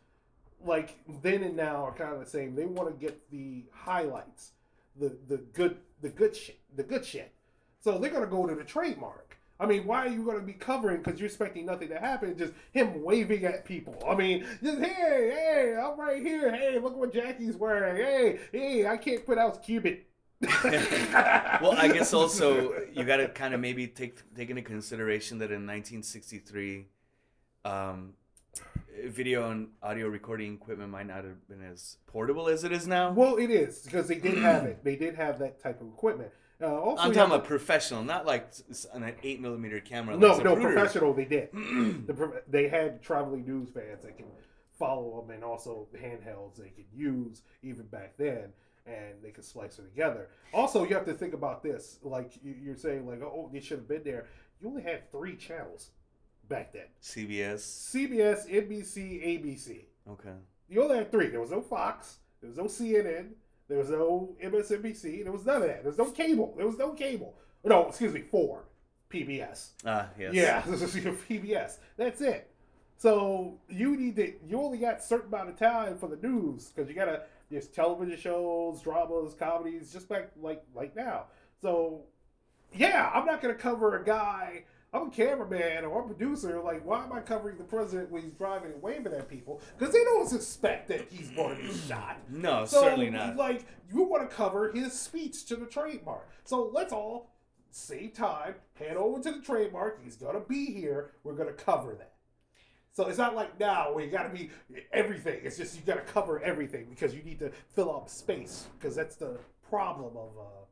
[0.64, 2.56] like then and now, are kind of the same.
[2.56, 4.52] They want to get the highlights,
[5.00, 7.32] the the good the good shit, the good shit.
[7.80, 9.24] So they're gonna go to the Trade Mart.
[9.60, 11.02] I mean, why are you going to be covering?
[11.02, 12.38] Because you're expecting nothing to happen.
[12.38, 14.02] Just him waving at people.
[14.08, 16.52] I mean, just hey, hey, I'm right here.
[16.56, 17.98] Hey, look what Jackie's wearing.
[17.98, 20.00] Hey, hey, I can't put pronounce Cuban.
[20.42, 25.46] well, I guess also you got to kind of maybe take take into consideration that
[25.46, 26.86] in 1963,
[27.66, 28.14] um,
[29.08, 33.12] video and audio recording equipment might not have been as portable as it is now.
[33.12, 34.84] Well, it is because they did have it.
[34.84, 36.30] They did have that type of equipment.
[36.62, 38.50] Uh, also, I'm talking about professional, not like
[38.94, 40.18] an eight millimeter camera.
[40.18, 40.74] no, like no, Zapruder.
[40.74, 41.14] professional.
[41.14, 41.50] They did.
[41.54, 44.26] the, they had traveling news fans that can
[44.78, 48.54] follow them, and also handhelds they could use even back then,
[48.88, 50.30] and they could splice it together.
[50.54, 52.00] Also, you have to think about this.
[52.02, 54.26] Like you- you're saying, like oh, they should have been there.
[54.60, 55.92] You only had three channels
[56.50, 57.60] back then: CBS.
[57.94, 59.86] CBS, NBC, ABC.
[60.10, 60.34] Okay.
[60.70, 61.28] You only had three.
[61.28, 62.18] There was no Fox.
[62.42, 63.34] There was no CNN.
[63.68, 65.24] There was no MSNBC.
[65.24, 65.84] There was none of that.
[65.84, 66.54] There was no cable.
[66.58, 67.36] There was no cable.
[67.64, 68.66] No, excuse me, four.
[69.10, 69.70] PBS.
[69.86, 70.34] Ah, yes.
[70.34, 71.78] Yeah, this is your PBS.
[71.98, 72.50] That's it.
[72.98, 74.34] So you need to.
[74.46, 77.24] You only got certain amount of time for the news because you gotta.
[77.50, 81.26] There's television shows, dramas, comedies, just back like like now.
[81.62, 82.02] So
[82.74, 84.64] yeah, I'm not gonna cover a guy.
[84.98, 86.60] I'm a cameraman or a producer.
[86.62, 89.62] Like, why am I covering the president when he's driving and waving at people?
[89.78, 92.18] Because they don't suspect that he's going to be shot.
[92.30, 93.36] No, So, certainly not.
[93.36, 96.28] Like, you want to cover his speech to the Trade Mart.
[96.44, 97.36] So let's all
[97.72, 100.00] save time, head over to the Trade Mart.
[100.04, 101.12] He's going to be here.
[101.24, 102.14] We're going to cover that.
[102.94, 104.50] So it's not like now where you got to be
[104.92, 105.42] everything.
[105.44, 108.96] It's just you got to cover everything because you need to fill up space because
[108.96, 109.38] that's the
[109.70, 110.66] problem of uh,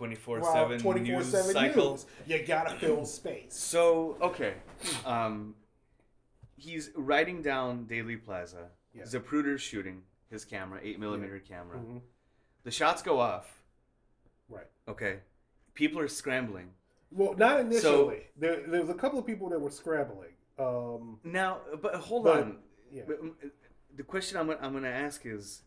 [0.00, 1.90] 24 well, 7 24/7 news cycle.
[1.92, 2.06] news.
[2.26, 3.54] You got to fill space.
[3.54, 4.54] So, okay.
[5.04, 5.54] Um,
[6.56, 8.68] he's riding down Dealey Plaza.
[8.94, 9.02] Yeah.
[9.04, 11.78] Zapruder's shooting his camera, eight millimeter camera.
[11.78, 12.00] Mhm.
[12.64, 13.62] The shots go off.
[14.48, 14.66] Right.
[14.88, 15.20] Okay.
[15.74, 16.70] People are scrambling.
[17.12, 18.26] Well, not initially.
[18.36, 20.30] there, there was a couple of people that were scrambling.
[20.58, 22.58] Um, Now, but hold But- on.
[22.92, 23.02] yeah.
[23.96, 25.62] The question I'm, I'm going to ask is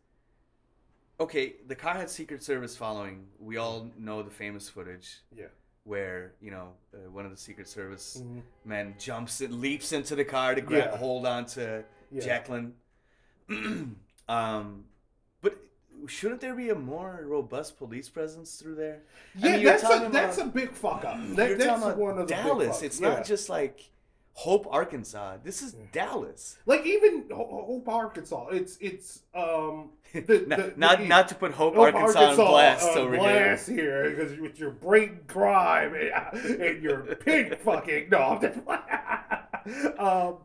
[1.19, 3.26] okay, the car had Secret Service following.
[3.39, 5.45] We all know the famous footage Yeah.
[5.84, 8.41] where, you know, uh, one of the Secret Service Mhm.
[8.65, 10.97] men jumps and leaps into the car to grab Yeah.
[10.97, 12.21] hold on to Yeah.
[12.21, 12.76] Jacqueline.
[14.30, 14.86] um,
[15.41, 15.58] but
[16.08, 19.02] shouldn't there be a more robust police presence through there?
[19.41, 21.17] I Yeah, mean, that's a talking that's a big fuck up.
[21.36, 22.82] That, You're that's about one of the Dallas.
[22.82, 23.10] It's yeah.
[23.10, 23.89] not just like
[24.36, 25.38] Hope, Arkansas.
[25.43, 26.58] This is Dallas.
[26.65, 28.48] like even Hope, Arkansas.
[28.52, 32.36] It's it's um the, not, the- not the- not to put Hope, Hope, Arkansas, on
[32.36, 38.10] blast on over blast here because with your brain crime and, and your pig fucking
[38.10, 38.17] no.
[38.19, 40.38] I'm just, um,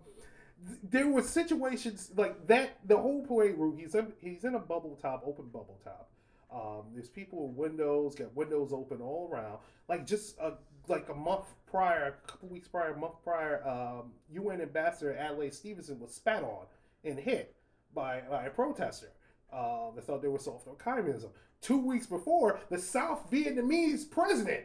[0.91, 2.79] there were situations like that.
[2.87, 3.79] The whole parade route.
[3.79, 6.11] He's in, he's in a bubble top, open bubble top.
[6.53, 9.59] Um, there's people with windows, got windows open all around.
[9.89, 10.53] Like just a
[10.89, 15.51] like a month prior, a couple weeks prior, a month prior, um, UN ambassador Adlai
[15.51, 16.67] Stevenson was spat on
[17.05, 17.55] and hit
[17.95, 19.11] by, by a protester.
[19.53, 21.31] Uh, they thought they were soft on communism.
[21.61, 24.65] Two weeks before, the South Vietnamese president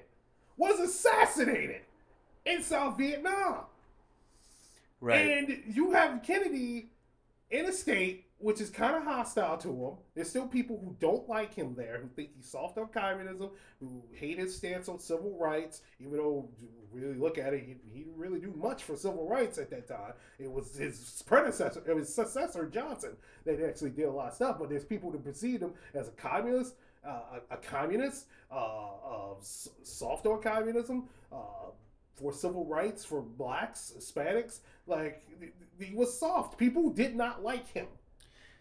[0.58, 1.82] was assassinated
[2.46, 3.62] in South Vietnam.
[5.02, 5.18] Right.
[5.20, 6.90] And you have Kennedy
[7.50, 9.94] in a state which is kind of hostile to him.
[10.16, 14.04] There's still people who don't like him there, who think he's soft on communism, who
[14.14, 16.50] hate his stance on civil rights, even though
[16.92, 19.88] really look at it, he, he didn't really do much for civil rights at that
[19.88, 20.14] time.
[20.40, 23.16] It was his predecessor, it was successor Johnson
[23.46, 26.12] that actually did a lot of stuff, but there's people that perceive him as a
[26.12, 26.76] communist,
[27.08, 31.72] uh, a, a communist, uh, uh, soft on communism, uh,
[32.16, 34.60] for civil rights for blacks, Hispanics.
[34.86, 35.24] Like
[35.80, 36.58] he was soft.
[36.58, 37.88] People did not like him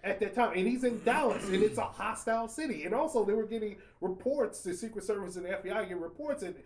[0.04, 2.84] at that time, and he's in Dallas, and it's a hostile city.
[2.84, 4.62] And also, they were getting reports.
[4.62, 6.56] The Secret Service and the FBI get reports that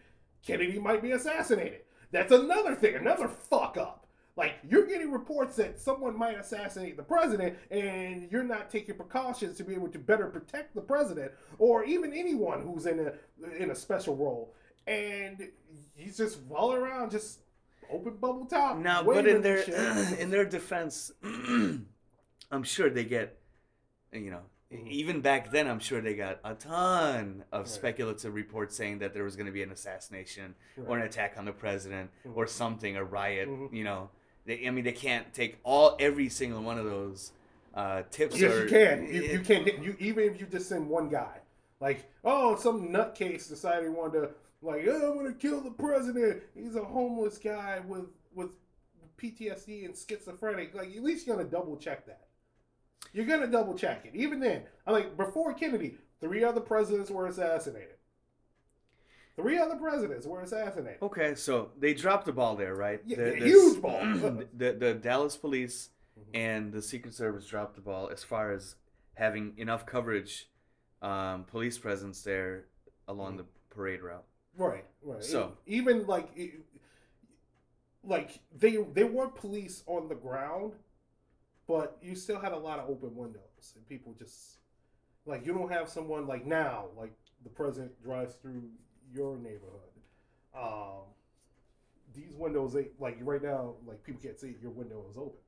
[0.46, 1.81] Kennedy might be assassinated.
[2.12, 4.07] That's another thing, another fuck up.
[4.37, 9.57] Like you're getting reports that someone might assassinate the president, and you're not taking precautions
[9.57, 13.70] to be able to better protect the president or even anyone who's in a in
[13.70, 14.55] a special role.
[14.87, 15.49] And
[15.94, 17.40] he's just all around, just
[17.90, 18.77] open bubble top.
[18.77, 19.62] Now, but in their
[20.18, 21.12] in their defense,
[22.51, 23.39] I'm sure they get,
[24.13, 24.89] you know, Mhm.
[24.89, 27.69] even back then, I'm sure they got a ton of Right.
[27.69, 30.55] speculative reports saying that there was going to be an assassination
[30.87, 32.37] or an attack on the president Mhm.
[32.37, 33.49] or something, a riot.
[33.49, 33.73] Mhm.
[33.73, 34.11] You know,
[34.45, 37.33] they, I mean, they can't take all every single one of those
[37.75, 38.41] uh, tips.
[38.41, 39.07] Yes, or, you can.
[39.07, 39.67] You, you can.
[39.83, 41.41] You even if you just send one guy,
[41.79, 46.43] like oh, some nutcase decided he wanted to, like oh, I'm gonna kill the president.
[46.55, 48.53] He's a homeless guy with with
[49.19, 50.75] PTSD and schizophrenic.
[50.75, 52.26] Like at least you're gonna double check that.
[53.13, 54.15] You're gonna double check it.
[54.15, 57.95] Even then, I like before Kennedy, three other presidents were assassinated.
[59.37, 61.03] Three other presidents were assassinated.
[61.03, 63.01] Okay, so they dropped the ball there, right?
[63.07, 64.01] Yeah, The- the- huge ball.
[64.57, 66.25] the, the Dallas police Mhm.
[66.35, 68.77] and the Secret Service dropped the ball as far as
[69.15, 70.49] having enough coverage,
[71.03, 72.65] um, police presence there
[73.09, 74.25] along the parade route.
[74.57, 75.23] Right, right.
[75.23, 76.61] So- even like, it-
[78.03, 80.73] like they they weren't police on the ground,
[81.68, 84.59] but you still had a lot of open windows and people just
[85.26, 88.62] like you don't have someone like now like the president drives through
[89.12, 89.81] your neighborhood.
[90.57, 91.02] Um,
[92.14, 95.38] these windows, they like right now, like people can't see your window is open.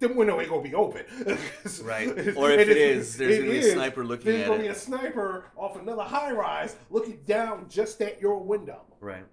[0.00, 1.04] The window ain't gonna be open,
[1.82, 2.08] Right.
[2.36, 4.68] Or if it it's- there's it gonna be a sniper looking There's at gonna be
[4.68, 4.72] it.
[4.72, 8.82] a sniper off another high rise looking down just at your window.
[9.00, 9.24] Right.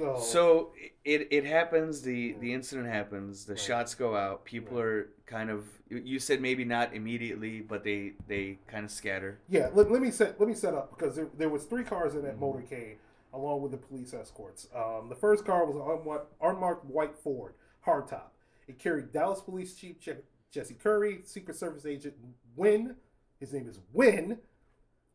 [0.00, 0.72] So, So
[1.04, 2.02] it it happens.
[2.02, 3.44] The the incident happens.
[3.44, 3.60] The Right.
[3.60, 4.44] shots go out.
[4.44, 4.84] People Right.
[4.86, 5.66] are kind of.
[5.88, 9.38] you- said maybe not immediately, but they they kind of scatter.
[9.48, 12.14] yeah, let, let me set let me set up because there, there was three cars
[12.14, 12.44] in that Mm-hmm.
[12.74, 12.96] motorcade
[13.32, 14.68] along with the police escorts.
[14.74, 17.54] Um, the first car was an unmarked, unmarked white Ford
[17.86, 18.30] hardtop.
[18.68, 20.16] It carried Dallas Police Chief Je-
[20.50, 22.14] Jesse Curry, Secret Service Agent
[22.56, 22.96] Win.
[23.38, 24.38] His name is Win.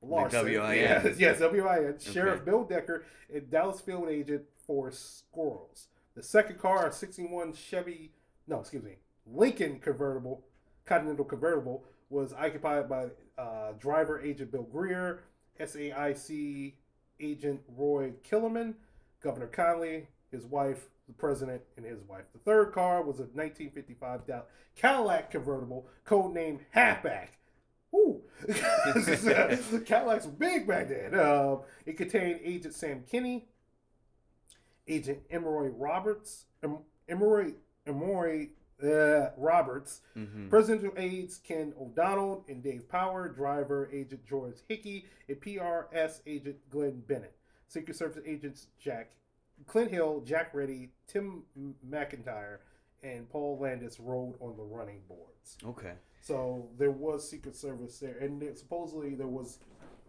[0.02, 0.40] Lawson.
[0.46, 0.76] W-I-N.
[1.04, 1.84] Yes, yes, W-I-N.
[1.96, 2.12] Okay.
[2.12, 5.88] Sheriff Bill Decker and Dallas Field Agent Forrest Sorrels.
[6.16, 8.12] The second car, a 61 Chevy,
[8.48, 10.46] no, excuse me, Lincoln convertible,
[10.86, 15.24] Continental convertible, was occupied by uh, driver agent Bill Greer,
[15.60, 16.74] SAIC
[17.20, 18.76] agent Roy Kellerman,
[19.22, 22.26] Governor Connally, his wife, the president, and his wife.
[22.34, 24.44] The third car was a 1955 Dow-
[24.76, 27.38] Cadillac convertible, codenamed Halfback.
[27.92, 28.22] Woo!
[29.86, 31.18] Cadillacs were big back then.
[31.20, 33.48] Um, it contained Agent Sam Kinney,
[34.88, 37.54] Agent Emory Roberts, em- Emeroy
[37.88, 38.52] Emory
[38.84, 45.40] uh, Roberts, hmm presidential aides Ken O'Donnell and Dave Power, driver agent George Hickey, and
[45.40, 47.36] PRS agent Glenn Bennett.
[47.68, 49.10] Secret Service agents Jack
[49.66, 51.44] Clint Hill, Jack Reddy, Tim
[51.90, 52.58] McIntyre,
[53.04, 55.58] and Paul Landis rode on the running boards.
[55.66, 55.94] Okay.
[56.22, 59.60] So there was Secret Service there, and there, supposedly there was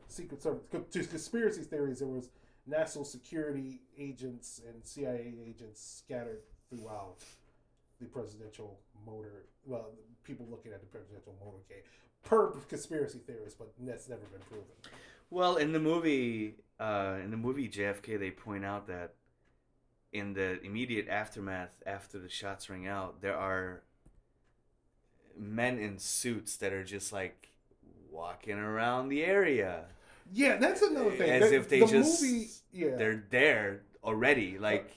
[0.08, 0.62] Secret Service.
[0.90, 1.98] To conspiracy theories.
[2.00, 2.30] There was
[2.66, 7.18] national security agents and CIA agents scattered throughout
[8.00, 9.46] the presidential motor.
[9.64, 9.90] Well,
[10.24, 11.84] people looking at the presidential motorcade
[12.24, 14.66] per conspiracy theorists, but that's never been proven.
[15.30, 19.14] Well, in the movie, uh, in the movie JFK, they point out that
[20.12, 23.82] in the immediate aftermath, after the shots ring out, there are
[25.38, 27.50] men in suits that are just like
[28.10, 29.84] walking around the area
[30.32, 31.30] Yeah, that's another thing.
[31.30, 34.90] as The- if they the just movie, yeah, they're there already, like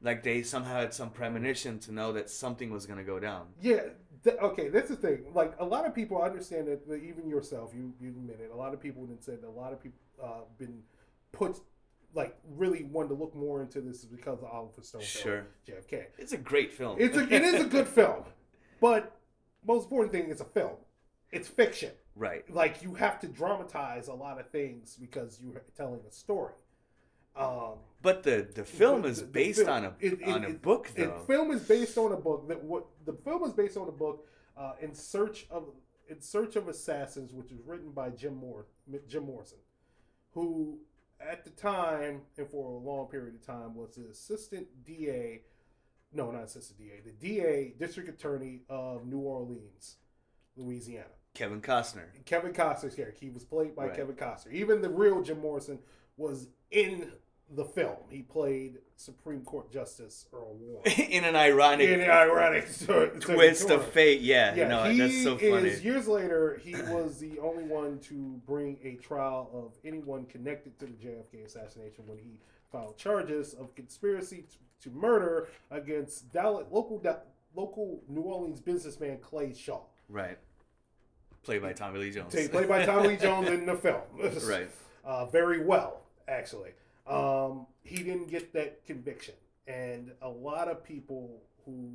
[0.00, 3.48] like they somehow had some premonition to know that something was gonna go down.
[3.60, 3.82] Yeah.
[4.24, 5.26] Th- okay, that's the thing.
[5.32, 6.80] Like a lot of people understand that.
[7.02, 8.50] Even yourself, you you admit it.
[8.52, 10.82] A lot of people have said that a lot of people uh, been
[11.32, 11.56] put
[12.14, 15.46] like really wanted to look more into this because of Oliver Stone film, Sure.
[15.68, 16.06] JFK.
[16.18, 16.96] It's a great film.
[16.98, 18.24] It's a, it is a good film,
[18.80, 19.14] but
[19.66, 20.76] most important thing, it's a film.
[21.30, 21.90] It's fiction.
[22.18, 22.48] Right.
[22.50, 26.54] Like you have to dramatize a lot of things because you're telling a story.
[27.36, 30.44] Um, But the the film the- is the based film- on a it- it- on
[30.44, 31.24] a it- book The though.
[31.26, 34.26] film is based on a book that what the film is based on a book
[34.56, 35.72] uh, in search of
[36.08, 38.66] in search of assassins, which was written by Jim Moore
[39.06, 39.58] Jim Morrison,
[40.32, 40.80] who
[41.20, 45.42] at the time and for a long period of time was the assistant DA,
[46.12, 49.98] no, not assistant DA, the DA District Attorney of New Orleans,
[50.56, 51.06] Louisiana.
[51.38, 52.06] Kevin Costner.
[52.24, 53.18] Kevin Costner's character.
[53.20, 53.94] He was played by Right.
[53.96, 54.52] Kevin Costner.
[54.52, 55.78] Even the real Jim Morrison
[56.16, 57.12] was in
[57.54, 57.96] the film.
[58.10, 60.82] He played Supreme Court Justice Earl Warren.
[60.98, 62.66] in an ironic in an ironic
[63.20, 64.20] twist of fate.
[64.20, 65.68] Yeah, Yeah, you know he that's so funny.
[65.68, 65.84] is.
[65.84, 70.86] Years later, he was the only one to bring a trial of anyone connected to
[70.86, 72.40] the JFK assassination when he
[72.72, 74.44] filed charges of conspiracy
[74.82, 77.00] to, to murder against Dallas, local
[77.54, 79.82] local New Orleans businessman Clay Shaw.
[80.08, 80.36] Right.
[81.42, 82.34] Played by Tommy Lee Jones.
[82.48, 84.02] Played by Tommy Lee Jones in the film.
[84.48, 84.68] right.
[85.04, 86.70] uh, very well, actually.
[87.06, 89.34] Um, he didn't get that conviction,
[89.66, 91.90] and a lot of people who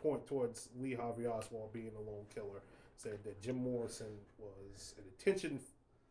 [0.00, 2.62] point towards Lee Harvey Oswald being a lone killer
[2.96, 4.06] said that Jim Morrison
[4.38, 5.60] was an attention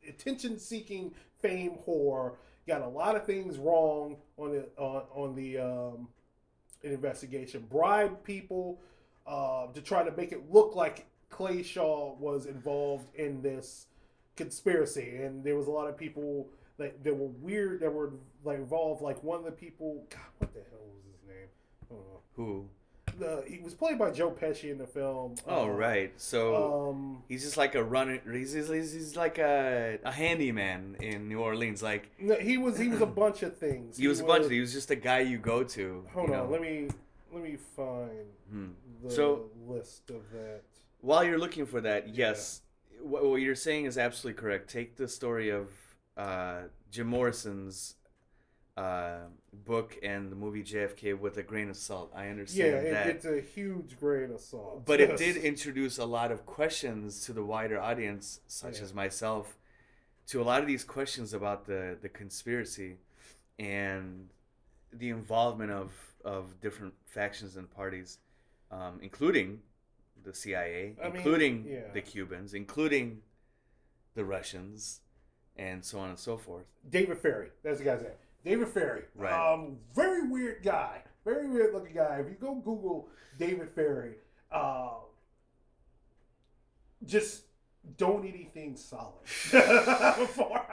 [0.07, 2.35] attention-seeking fame whore.
[2.67, 6.07] Got a lot of things wrong on the on, on the um,
[6.83, 7.65] investigation.
[7.69, 8.81] Bribed people
[9.25, 11.06] uh, to try to make it look like
[11.37, 13.85] Clay Shaw was involved in this
[14.35, 16.47] conspiracy, and there was a lot of people
[16.79, 19.03] that, that were weird that were like involved.
[19.03, 21.47] Like one of the people, God, what the hell was his name?
[21.91, 22.19] I don't know.
[22.35, 22.65] Who?
[23.19, 25.35] The, he was played by Joe Pesci in the film.
[25.47, 26.11] Oh, uh, right.
[26.19, 28.19] So Um, he's just like a runner.
[28.31, 31.83] He's, he's, he's like a, a handyman in New Orleans.
[31.83, 33.97] Like no, he was he was a bunch of things.
[33.97, 34.51] he was a bunch of.
[34.51, 36.03] He was just a guy you go to.
[36.13, 36.49] Hold you on, know.
[36.51, 36.87] let me
[37.31, 38.67] let me find Hmm.
[39.03, 40.61] the So- list of that.
[41.01, 42.61] While you're looking for that, yes,
[43.01, 44.69] what, what you're saying is absolutely correct.
[44.69, 45.69] Take the story of
[46.15, 47.95] uh, Jim Morrison's
[48.75, 49.17] uh,
[49.65, 52.11] book and the movie JFK with a grain of salt.
[52.15, 53.07] I Yeah, understand it, that.
[53.07, 54.85] it's a huge grain of salt.
[54.85, 58.83] but it did introduce a lot of questions to the wider audience, such Yeah.
[58.83, 59.57] as myself,
[60.27, 62.97] to a lot of these questions about the, the conspiracy
[63.57, 64.29] and
[64.93, 65.91] the involvement of,
[66.25, 68.19] of different factions and parties,
[68.71, 69.59] um, including
[70.27, 71.79] the CIA, I mean, including yeah.
[71.93, 73.21] the Cubans, including
[74.13, 74.99] the Russians,
[75.55, 76.65] and so on and so forth.
[76.89, 77.49] David Ferrie.
[77.63, 78.11] That's the guy's name.
[78.43, 79.03] David Ferrie.
[79.15, 79.33] Right.
[79.33, 81.01] Um, very weird guy.
[81.25, 82.19] Very weird looking guy.
[82.19, 83.07] If you go Google
[83.39, 84.15] David Ferrie,
[84.51, 84.89] uh,
[87.05, 87.43] just
[87.97, 89.23] don't eat anything solid.
[89.23, 90.65] Before-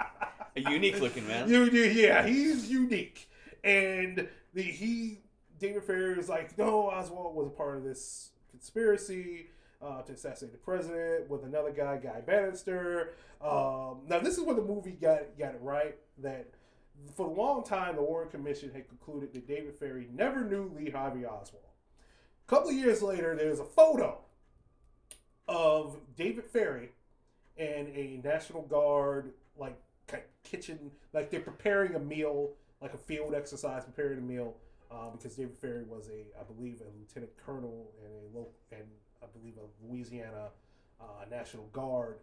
[0.57, 1.49] A unique looking man.
[1.49, 3.29] You, you, yeah, he's unique,
[3.65, 5.19] and the he
[5.59, 9.47] David Ferry was like, no, Oswald was a part of this conspiracy
[9.83, 13.15] uh, to assassinate the president with another guy, Guy Banister.
[13.41, 16.47] Um, now, this is where the movie got got it right that
[17.15, 20.91] for a long time the Warren Commission had concluded that David Ferrie never knew Lee
[20.91, 21.65] Harvey Oswald.
[22.47, 24.19] A couple of years later, there's a photo
[25.49, 26.91] of David Ferrie
[27.57, 29.79] and a National Guard like
[30.43, 32.51] kitchen, like they're preparing a meal,
[32.81, 34.55] like a field exercise, preparing a meal,
[34.91, 38.85] uh, because David Ferrie was a, I believe, a lieutenant colonel and a local, and
[39.23, 40.49] I believe a Louisiana
[41.01, 42.17] uh, National Guard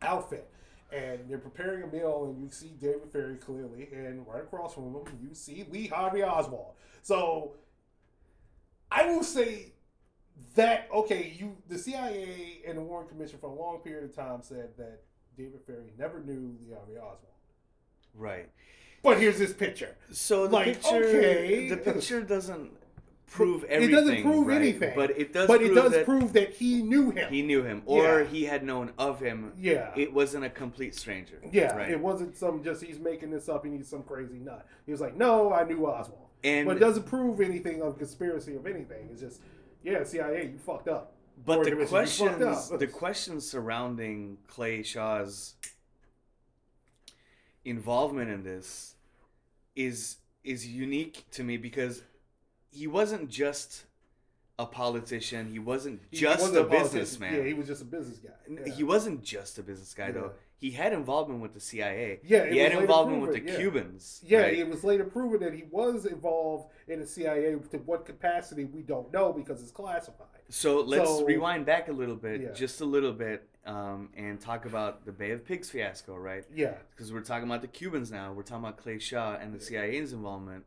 [0.00, 0.50] outfit.
[0.92, 4.84] And they're preparing a meal, and you see David Ferrie clearly, and right across from
[4.84, 6.74] him, you see Lee Harvey Oswald.
[7.02, 7.52] So
[8.90, 9.72] I will say
[10.54, 14.42] that okay, you the CIA and the Warren Commission for a long period of time
[14.42, 15.00] said that
[15.36, 17.32] David Ferrie never knew Lee Harvey Oswald.
[18.14, 18.50] Right.
[19.02, 19.96] But here's this picture.
[20.10, 21.68] So the Like, picture, okay.
[21.68, 22.70] the picture doesn't
[23.26, 23.96] prove everything.
[23.96, 24.56] It doesn't prove right?
[24.60, 24.92] anything.
[24.94, 25.48] but it does.
[25.48, 27.32] but prove it does that prove that he knew him.
[27.32, 28.26] he knew him, or Yeah.
[28.28, 29.52] he had known of him.
[29.58, 29.90] yeah.
[29.96, 31.40] It wasn't a complete stranger.
[31.50, 31.74] yeah.
[31.74, 31.90] right.
[31.90, 34.66] It wasn't some just he's making this up and he's some crazy nut.
[34.86, 36.28] He was like, No, I knew Oswald.
[36.44, 39.08] and but it doesn't prove anything of conspiracy of anything.
[39.10, 39.40] It's just,
[39.82, 41.14] yeah, CIA, you fucked up.
[41.44, 45.54] But the questions, the questions surrounding Clay Shaw's
[47.64, 48.94] involvement in this
[49.76, 52.02] is is unique to me because
[52.70, 53.84] he wasn't just
[54.58, 55.48] a politician.
[55.50, 56.98] He wasn't He just wasn't a, politician.
[56.98, 57.34] businessman.
[57.34, 58.30] Yeah, he was just a business guy.
[58.66, 58.72] Yeah.
[58.74, 60.12] He wasn't just a business guy Yeah.
[60.12, 60.32] though.
[60.56, 62.20] He had involvement with the CIA.
[62.22, 63.56] Yeah, he had involvement with the yeah.
[63.56, 64.20] Cubans.
[64.24, 64.58] Yeah, right?
[64.58, 67.56] it was later proven that he was involved in the CIA.
[67.72, 70.28] To what capacity, we don't know because it's classified.
[70.50, 74.64] So let's So- rewind back a little bit, just a little bit, um, and talk
[74.66, 76.44] about the Bay of Pigs fiasco, right?
[76.54, 76.74] Yeah.
[76.90, 78.32] Because we're talking about the Cubans now.
[78.32, 80.64] We're talking about Clay Shaw and the CIA's involvement.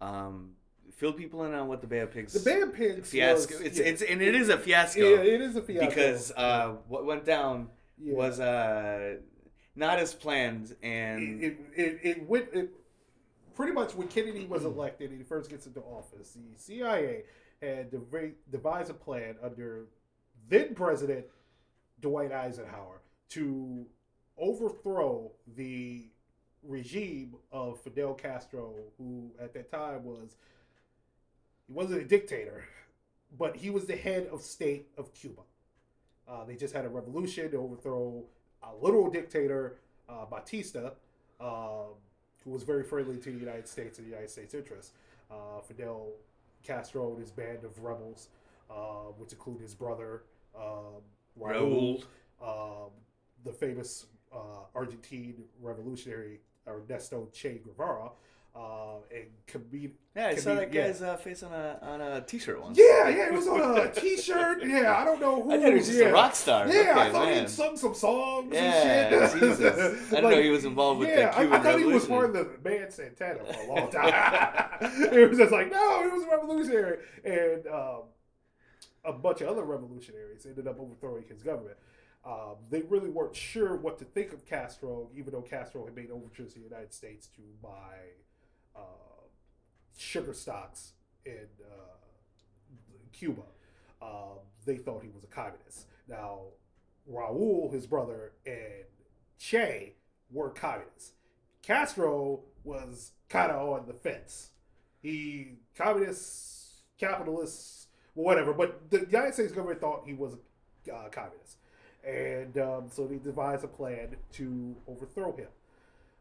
[0.00, 0.50] Um,
[0.94, 3.54] fill people in on what the Bay of Pigs The Bay of Pigs fiasco.
[3.56, 3.84] was- it's, yeah.
[3.86, 5.88] it's and it is a fiasco Yeah, it is a fiasco.
[5.88, 7.68] because uh, what went down
[7.98, 8.14] Yeah.
[8.14, 9.16] was uh,
[9.74, 12.70] not as planned, and it, it, it, it went it,
[13.54, 17.22] pretty much when Kennedy was elected and he first gets into office, the CIA
[17.62, 19.86] had dev- devised a plan under
[20.48, 21.24] then President
[22.06, 23.00] Dwight Eisenhower
[23.30, 23.84] to
[24.38, 26.04] overthrow the
[26.62, 30.36] regime of Fidel Castro, who at that time was
[31.66, 32.64] he wasn't a dictator,
[33.36, 35.42] but he was the head of state of Cuba.
[36.28, 38.22] Uh, they just had a revolution to overthrow
[38.62, 39.78] a literal dictator,
[40.08, 40.90] uh, Batista,
[41.40, 41.96] um,
[42.44, 44.92] who was very friendly to the United States and the United States interests.
[45.28, 46.12] Uh, Fidel
[46.62, 48.28] Castro and his band of rebels,
[48.70, 50.22] uh, which include his brother
[50.56, 51.02] um,
[51.40, 52.02] Raul,
[52.42, 52.84] Raul.
[52.86, 52.90] um,
[53.44, 54.36] the famous uh,
[54.74, 58.10] Argentine revolutionary Ernesto Che Guevara,
[58.54, 59.92] uh, and comedian.
[60.16, 60.86] yeah, I saw that yeah.
[60.86, 62.78] guy's uh, face on a on a T-shirt once.
[62.78, 64.64] Yeah, yeah, it was on a T-shirt.
[64.66, 65.52] Yeah, I don't know who.
[65.52, 66.06] I thought he was just yeah.
[66.06, 66.66] a rock star.
[66.66, 67.40] Yeah, okay, I thought man.
[67.42, 69.40] he'd sung some songs Yeah, and shit.
[69.40, 70.10] Jesus.
[70.10, 72.06] I didn't know he was involved with the yeah, I- Cuban I, thought he was
[72.06, 74.12] part of the band Santana for a long time.
[75.12, 76.98] it was just like, no, he was a revolutionary.
[77.24, 78.00] And um,
[79.06, 81.76] a bunch of other revolutionaries ended up overthrowing his government.
[82.24, 86.10] Um, they really weren't sure what to think of Castro, even though Castro had made
[86.10, 87.98] overtures to the United States to buy
[88.74, 88.80] uh,
[89.96, 90.92] sugar stocks
[91.24, 91.96] in uh,
[93.12, 93.42] Cuba.
[94.02, 95.86] Um, they thought he was a communist.
[96.08, 96.40] Now,
[97.10, 98.84] Raul, his brother, and
[99.38, 99.94] Che
[100.30, 101.12] were communists.
[101.62, 104.50] Castro was kind of on the fence.
[105.00, 106.82] He communist,
[108.16, 108.52] whatever.
[108.52, 111.58] But the United States government thought he was a uh, communist,
[112.04, 115.48] and um, so they devised a plan to overthrow him.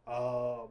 [0.08, 0.68] Um,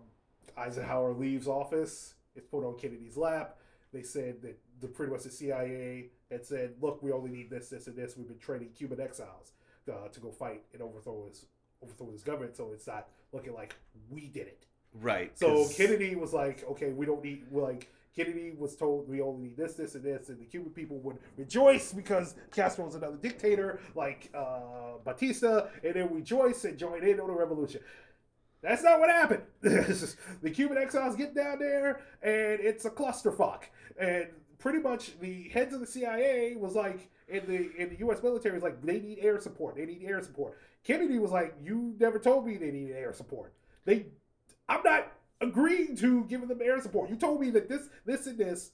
[0.57, 2.15] Eisenhower leaves office.
[2.37, 3.57] It's put on Kennedy's lap.
[3.93, 7.69] They said that the pretty much the CIA had said, "Look, we only need this,
[7.69, 8.17] this, and this.
[8.17, 9.53] We've been training Cuban exiles
[9.91, 11.47] uh, to go fight and overthrow his
[11.83, 13.75] overthrow his government, so it's not looking like
[14.11, 15.37] we did it." Right.
[15.39, 19.49] So Kennedy was like, "Okay, we don't need." We're like Kennedy was told we only
[19.49, 23.17] need this, this, and this, and the Cuban people would rejoice because Castro was another
[23.17, 27.81] dictator like uh, Batista, and then rejoice and join in on the revolution.
[28.63, 29.43] That's not what happened.
[30.43, 33.65] The Cuban exiles get down there, and it's a clusterfuck.
[33.99, 38.23] And pretty much the heads of the CIA was like, in the in the U.S.
[38.23, 39.77] military was like, they need air support.
[39.77, 40.59] They need air support.
[40.83, 43.53] Kennedy was like, you never told me they needed air support.
[43.85, 44.07] They,
[44.69, 47.11] I'm not agreeing to giving them air support.
[47.11, 48.73] You told me that this, this, and this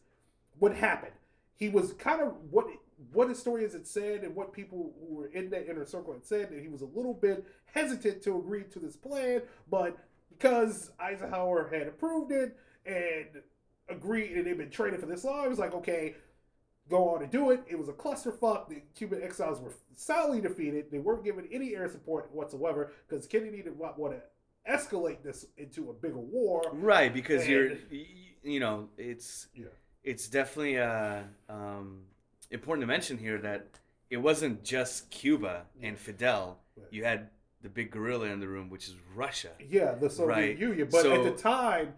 [0.59, 1.11] would happen.
[1.57, 2.67] He was kind of what
[3.13, 6.25] what his historians had said and what people who were in that inner circle had
[6.25, 9.41] said that he was a little bit hesitant to agree to this plan,
[9.71, 9.97] but
[10.29, 13.43] because Eisenhower had approved it and
[13.89, 16.15] agreed and they'd been training for this long, it was like, okay,
[16.89, 17.63] go on and do it.
[17.69, 18.69] It was a clusterfuck.
[18.69, 20.91] The Cuban exiles were soundly defeated.
[20.91, 24.21] They weren't given any air support whatsoever because Kennedy didn't want, want to
[24.69, 26.63] escalate this into a bigger war.
[26.73, 27.73] Right, because you're,
[28.43, 29.67] you know, it's Yeah.
[30.05, 32.03] it's definitely uh, um,
[32.51, 33.67] important to mention here that
[34.11, 36.59] it wasn't just Cuba and Fidel.
[36.77, 36.87] Right.
[36.91, 37.31] You had
[37.63, 39.51] the big gorilla in the room, which is Russia.
[39.69, 40.59] Yeah, the Soviet Right.
[40.59, 40.89] Union.
[40.91, 41.95] But So- at the time,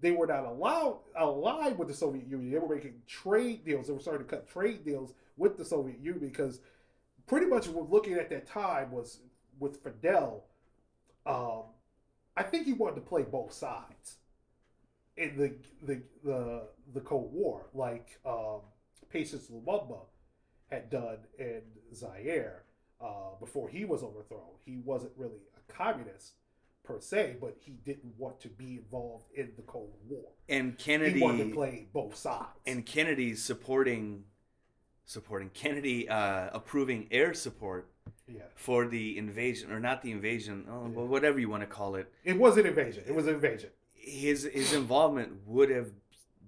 [0.00, 2.50] they were not allowed aligned with the Soviet Union.
[2.50, 3.86] They were making trade deals.
[3.86, 6.60] They were starting to cut trade deals with the Soviet Union because
[7.26, 9.20] pretty much what we're looking at that time was
[9.60, 10.44] with Fidel.
[11.24, 11.64] Um,
[12.36, 14.16] I think he wanted to play both sides
[15.16, 15.54] in the
[15.86, 16.62] the the,
[16.94, 17.66] the Cold War.
[17.74, 18.60] Like um,
[19.10, 20.00] Patrice Lumumba
[20.70, 21.62] had done in
[21.94, 22.64] Zaire
[23.00, 24.56] uh, before he was overthrown.
[24.64, 26.32] He wasn't really a communist
[26.82, 30.24] per se, but he didn't want to be involved in the Cold War.
[30.48, 32.48] And Kennedy he wanted to play both sides.
[32.66, 34.24] and Kennedy supporting
[35.04, 37.91] supporting Kennedy uh, approving air support
[38.26, 41.02] yeah, for the invasion or not the invasion, oh, Yeah.
[41.02, 42.12] whatever you want to call it.
[42.24, 43.04] it was an invasion.
[43.06, 43.70] It was an invasion.
[43.94, 45.92] His his involvement would have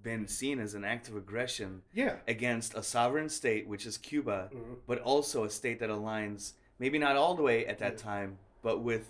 [0.03, 2.17] been seen as an act of aggression Yeah.
[2.27, 4.77] against a sovereign state, which is Cuba, Mhm.
[4.85, 7.97] but also a state that aligns maybe not all the way at that Yeah.
[7.97, 9.07] time, but with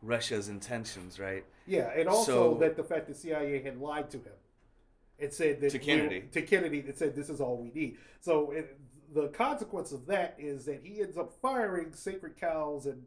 [0.00, 1.44] Russia's intentions, right?
[1.66, 4.32] Yeah, and also So- that the fact that CIA had lied to him
[5.18, 6.20] and said that To we- Kennedy.
[6.32, 7.98] to Kennedy, that said this is all we need.
[8.20, 8.78] So it,
[9.12, 13.02] the consequence of that is that he ends up firing sacred cows and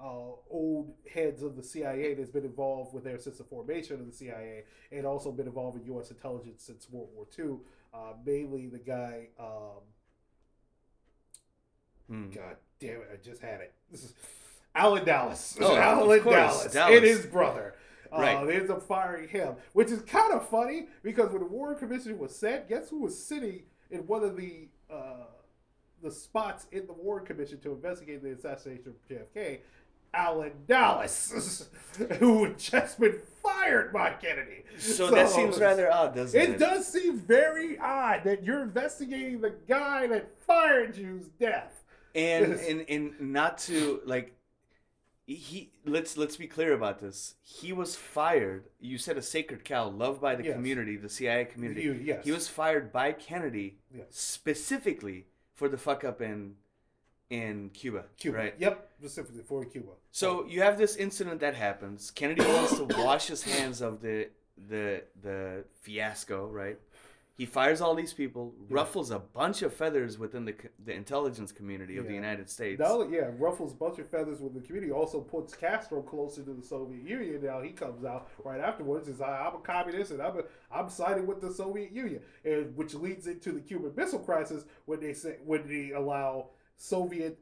[0.00, 4.06] uh, old heads of the CIA that's been involved with there since the formation of
[4.06, 6.10] the CIA, and also been involved in U.S.
[6.10, 7.58] intelligence since World War II.
[7.94, 9.28] Uh, mainly the guy.
[9.38, 9.82] Um,
[12.08, 12.28] Hmm.
[12.30, 13.08] God damn it!
[13.12, 13.72] I just had it.
[13.90, 14.14] This is
[14.74, 15.56] Allen Dulles.
[15.60, 16.72] Oh, Allen Dulles.
[16.72, 16.94] Dulles.
[16.96, 17.76] And his brother.
[18.12, 18.46] Uh, Right.
[18.46, 22.18] They ends up firing him, which is kind of funny because when the Warren Commission
[22.18, 25.24] was set, guess who was sitting in one of the uh,
[26.02, 29.58] the spots in the Warren Commission to investigate the assassination of JFK?
[30.12, 31.68] Allen Dulles,
[32.20, 34.62] who had just been fired by Kennedy.
[34.78, 36.50] So, that seems rather odd, doesn't it?
[36.50, 41.82] It does seem very odd that you're investigating the guy that fired you's death.
[42.14, 44.36] and and and not to like
[45.26, 49.88] he let's let's be clear about this he was fired you said a sacred cow
[49.88, 50.52] loved by the Yes.
[50.54, 52.24] community the cia community You- yes.
[52.26, 54.04] he was fired by kennedy Yes.
[54.10, 55.26] specifically
[55.64, 56.56] for the fuck up in
[57.30, 58.36] in cuba, Cuba.
[58.36, 59.92] right Yep, specifically for Cuba.
[60.10, 64.28] so you have this incident that happens kennedy wants to wash his hands of the
[64.68, 66.78] the the fiasco right
[67.36, 68.76] he fires all these people Yeah.
[68.76, 70.54] ruffles a bunch of feathers within the
[70.84, 72.78] the intelligence community of the united states
[73.10, 74.92] yeah, ruffles a bunch of feathers with the community.
[74.92, 77.42] Also puts Castro closer to the Soviet Union.
[77.44, 80.88] Now he comes out right afterwards and says, "I'm a communist and I'm a, I'm
[80.88, 85.12] siding with the Soviet Union," and which leads into the Cuban Missile Crisis when they
[85.12, 87.38] say when they allow Soviet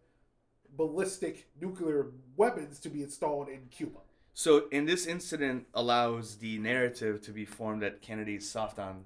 [0.76, 3.98] ballistic nuclear weapons to be installed in Cuba.
[4.34, 9.04] So, in this incident, allows the narrative to be formed that Kennedy's soft on,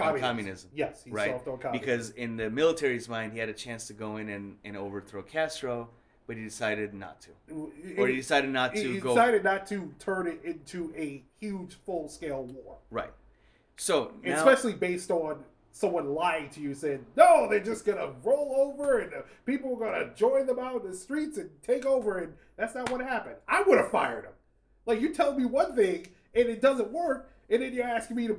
[0.00, 1.42] on communism, Yes, right?
[1.44, 1.72] communism.
[1.72, 5.22] Because in the military's mind, he had a chance to go in and, and overthrow
[5.22, 5.88] Castro,
[6.26, 9.92] but he decided not to, or he decided not to he go decided not to
[9.98, 12.76] turn it into a huge full scale war.
[12.90, 13.12] right.
[13.76, 15.42] So now, especially based on
[15.72, 19.78] someone lying to you saying no they're just gonna roll over and uh, people are
[19.90, 23.36] gonna join them out in the streets and take over and that's not what happened
[23.48, 24.32] i would have fired them
[24.84, 28.26] like you tell me one thing and it doesn't work and then you're asking me
[28.26, 28.38] to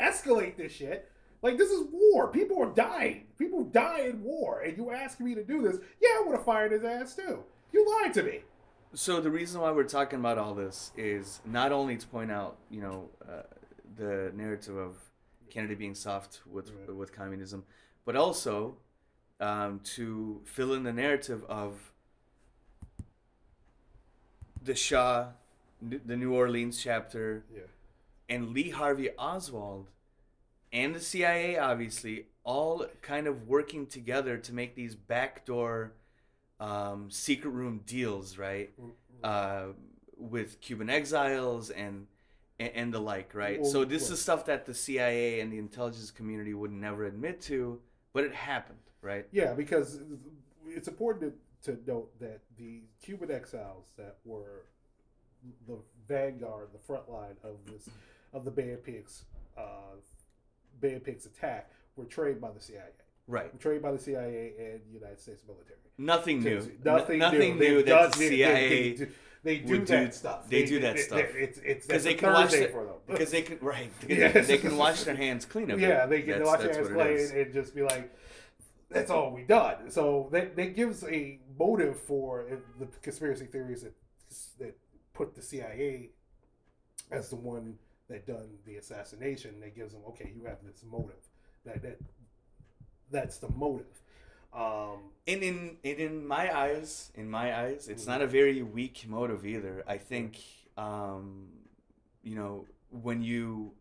[0.00, 1.10] escalate this shit.
[1.42, 2.28] Like this is war.
[2.28, 3.26] People are dying.
[3.38, 4.60] People die in war.
[4.60, 7.44] And you ask me to do this yeah i would have fired his ass too.
[7.72, 8.40] You lied to me.
[8.94, 12.58] So the reason why we're talking about all this is not only to point out,
[12.70, 13.42] you know, uh,
[13.96, 14.96] the narrative of
[15.50, 16.94] Kennedy being soft with Right.
[16.94, 17.64] with communism,
[18.04, 18.76] but also
[19.40, 21.92] um, to fill in the narrative of
[24.62, 25.26] the Shaw,
[25.82, 27.62] the New Orleans chapter, yeah
[28.28, 29.90] and Lee Harvey Oswald,
[30.72, 35.92] and the CIA, obviously, all kind of working together to make these backdoor
[36.60, 38.70] um, secret room deals, right?
[39.24, 39.68] uh,
[40.16, 42.06] with Cuban exiles and
[42.60, 43.60] and, and the like, right?
[43.60, 47.04] Well, so this well- is stuff that the CIA and the intelligence community would never
[47.04, 47.80] admit to,
[48.12, 49.26] but it happened, right?
[49.32, 50.00] Yeah, because
[50.68, 54.66] it's important to, to note that the Cuban exiles that were
[55.66, 57.88] the vanguard, the front line of this
[58.34, 59.24] of the Bay of Pigs,
[59.56, 59.62] uh,
[60.80, 62.82] Bay of Pigs attack were trained by the CIA,
[63.28, 63.58] Right.
[63.60, 65.78] trained by the CIA and the United States military.
[65.96, 66.60] Nothing new.
[66.84, 67.68] Nothing, N- nothing new.
[67.68, 69.12] new that done- the they- they- CIA They, do-
[69.44, 70.48] they do that do- stuff.
[70.50, 71.20] they do that stuff.
[71.34, 72.94] It's it's because they can wash their, for them.
[73.06, 74.48] because they can right Yes.
[74.48, 75.86] they can wash their hands clean of it.
[75.86, 77.30] Yeah, they can That's- watch that's hands what it play is.
[77.30, 78.12] and, and just be like,
[78.90, 83.82] "That's all we done." So that that gives a motive for uh, the conspiracy theories
[83.82, 83.94] that
[84.58, 84.76] that
[85.12, 86.10] put the CIA
[87.12, 87.78] as the one
[88.08, 89.60] that done the assassination.
[89.60, 91.28] That gives them okay, you have this motive.
[91.64, 91.98] That that
[93.10, 94.02] that's the motive.
[94.52, 99.06] Um, And in and in my eyes, in my eyes, it's not a very weak
[99.08, 99.82] motive either.
[99.86, 100.38] I think,
[100.76, 101.48] um,
[102.22, 103.72] you know, when you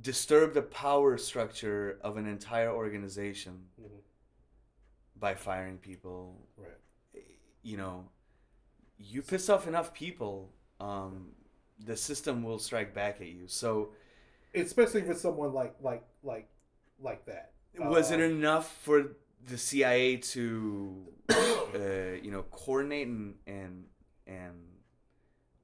[0.00, 4.00] disturb the power structure of an entire organization mhm,
[5.16, 7.24] by firing people, right.
[7.62, 8.08] you know,
[8.98, 10.50] you piss off enough people,
[10.80, 11.32] um,
[11.78, 13.48] the system will strike back at you.
[13.48, 13.92] So
[14.54, 16.48] especially for someone like like like
[17.00, 23.34] like that Was it Uh, enough for the CIA to, uh, you know, coordinate and
[23.46, 23.86] and
[24.26, 24.56] and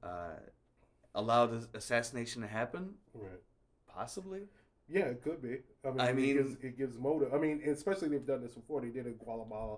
[0.03, 0.39] uh,
[1.15, 2.95] allow the assassination to happen?
[3.13, 3.41] Right.
[3.87, 4.41] Possibly.
[4.87, 5.59] Yeah, it could be.
[5.85, 7.33] I mean, I it, gives, it gives motive.
[7.33, 8.81] I mean, especially they've done this before.
[8.81, 9.77] They did it in Guatemala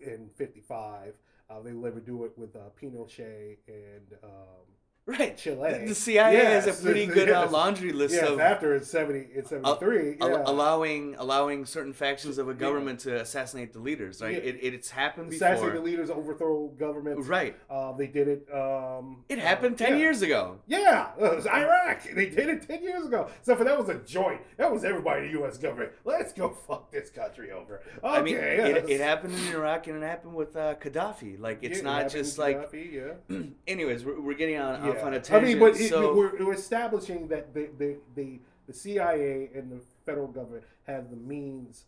[0.00, 1.14] in '55.
[1.50, 4.64] Uh, they will ever do it with uh, Pinochet and um,
[5.06, 5.36] Right.
[5.36, 5.80] Chile.
[5.80, 9.26] The, the CIA has a pretty good uh, laundry list yes, of after in '70
[9.34, 10.18] it's '73.
[10.20, 10.42] al- yeah.
[10.46, 12.58] allowing allowing certain factions of a Yeah.
[12.58, 14.22] government to assassinate the leaders.
[14.22, 14.34] Right.
[14.34, 14.38] Yeah.
[14.50, 17.26] It, it, it's happened Assassinate the leaders, overthrow governments.
[17.26, 17.56] Right.
[17.68, 18.48] Uh, they did it.
[18.54, 19.98] Um, It uh, happened ten yeah.
[19.98, 20.58] years ago.
[20.68, 22.04] Yeah, it was Iraq.
[22.14, 23.28] They did it ten years ago.
[23.42, 24.40] So for that was a joint.
[24.56, 25.58] That was everybody in the U.S.
[25.58, 25.90] government.
[26.04, 27.82] Let's go fuck this country over.
[28.04, 28.84] Okay, I mean, yes.
[28.84, 31.40] it, it happened in Iraq and it happened with uh, Gaddafi.
[31.40, 32.70] Like it's Yeah, it not happened just like.
[32.70, 33.36] Gaddafi, yeah.
[33.66, 35.06] Anyways, we're, we're getting on, off Yeah.
[35.06, 35.44] on a I tangent.
[35.44, 39.80] mean, but it, so we're, we're establishing that the, the, the, the CIA and the
[40.06, 41.84] federal government have the means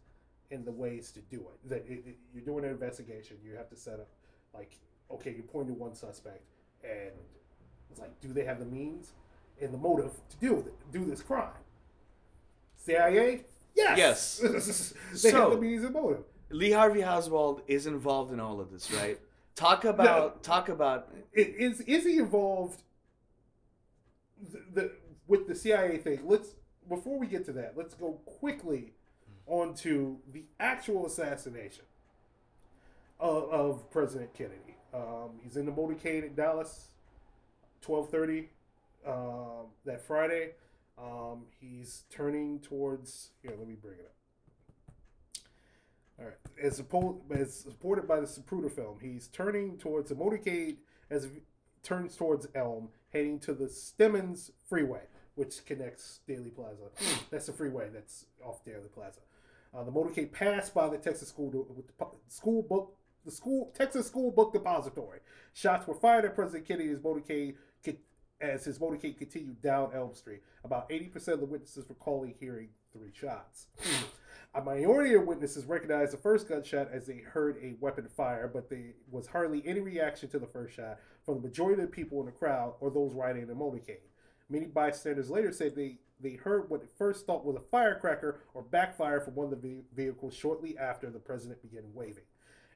[0.51, 1.69] and the ways to do it.
[1.69, 4.09] That it, it- you're doing an investigation, you have to set up,
[4.53, 4.73] like,
[5.11, 6.43] okay, you point to one suspect,
[6.83, 7.13] and
[7.91, 9.13] it's like, do they have the means
[9.61, 11.51] and the motive to do th- do this crime?
[12.77, 13.45] CIA,
[13.75, 13.99] yes,
[14.43, 14.95] Yes.
[15.23, 16.25] they So- have the means and motive.
[16.51, 19.19] Lee Harvey Oswald is involved in all of this, right?
[19.57, 22.83] Talk about talk about Is is he involved?
[24.73, 24.93] The,
[25.27, 26.21] with the CIA thing.
[26.25, 26.55] Let's
[26.89, 28.93] before we get to that, let's go quickly
[29.47, 31.85] onto the actual assassination
[33.19, 34.77] of, of President Kennedy.
[34.93, 36.89] Um, he's in the motorcade in Dallas,
[37.81, 38.49] twelve thirty,
[39.07, 40.53] um, that Friday.
[40.97, 43.31] Um, he's turning towards.
[43.43, 44.15] Here, let me bring it up.
[46.19, 46.35] All right.
[46.63, 46.81] As,
[47.37, 50.77] as supported by the Zapruder film, he's turning towards the motorcade
[51.11, 51.29] as
[51.83, 55.03] turns towards Elm, heading to the Stemmons Freeway,
[55.37, 56.91] which connects Dealey Plaza.
[57.31, 59.21] that's the freeway that's off Dealey Plaza.
[59.73, 61.67] Uh, the motorcade passed by the Texas School
[62.29, 65.21] school book, the school Texas School Book Depository.
[65.53, 67.55] Shots were fired at President Kennedy's motorcade
[68.41, 70.41] as his motorcade continued down Elm Street.
[70.65, 73.69] About 80% of the witnesses recalling hearing three shots.
[74.57, 78.71] A minority of witnesses recognized the first gunshot as they heard a weapon fire, but
[78.71, 82.21] there was hardly any reaction to the first shot from the majority of the people
[82.21, 83.99] in the crowd or those riding in the motorcade.
[84.49, 88.63] Many bystanders later said they, they heard what at first thought was a firecracker or
[88.63, 92.25] backfire from one of the ve- vehicles shortly after the president began waving.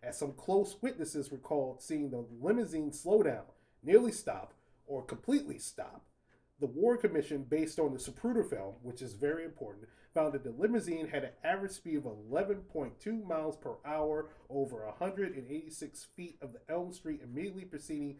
[0.02, 3.44] As some close witnesses recalled seeing the limousine slow down,
[3.82, 4.54] nearly stop,
[4.86, 6.04] or completely stop.
[6.60, 10.50] The War Commission, based on the Zapruder film, which is very important, found that the
[10.50, 16.60] limousine had an average speed of 11.2 miles per hour over 186 feet of the
[16.68, 18.16] Elm Street immediately preceding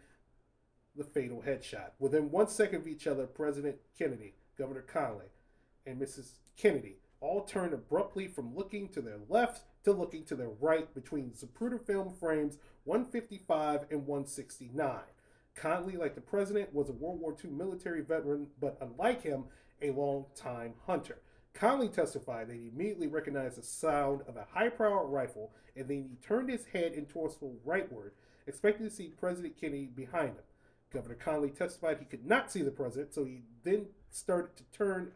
[0.99, 1.92] the fatal headshot.
[1.99, 5.30] Within one second of each other, President Kennedy, Governor Connally,
[5.86, 6.32] and Mrs.
[6.57, 11.30] Kennedy all turned abruptly from looking to their left to looking to their right between
[11.30, 14.99] Zapruder film frames 155 and 169.
[15.57, 19.44] Connally, like the president, was a World War II military veteran, but unlike him,
[19.82, 21.18] a long-time hunter.
[21.55, 26.16] Connally testified that he immediately recognized the sound of a high-powered rifle, and then he
[26.26, 28.11] turned his head and torso rightward,
[28.46, 30.44] expecting to see President Kennedy behind him.
[30.93, 35.12] Governor Connally testified he could not see the president, so he then started to turn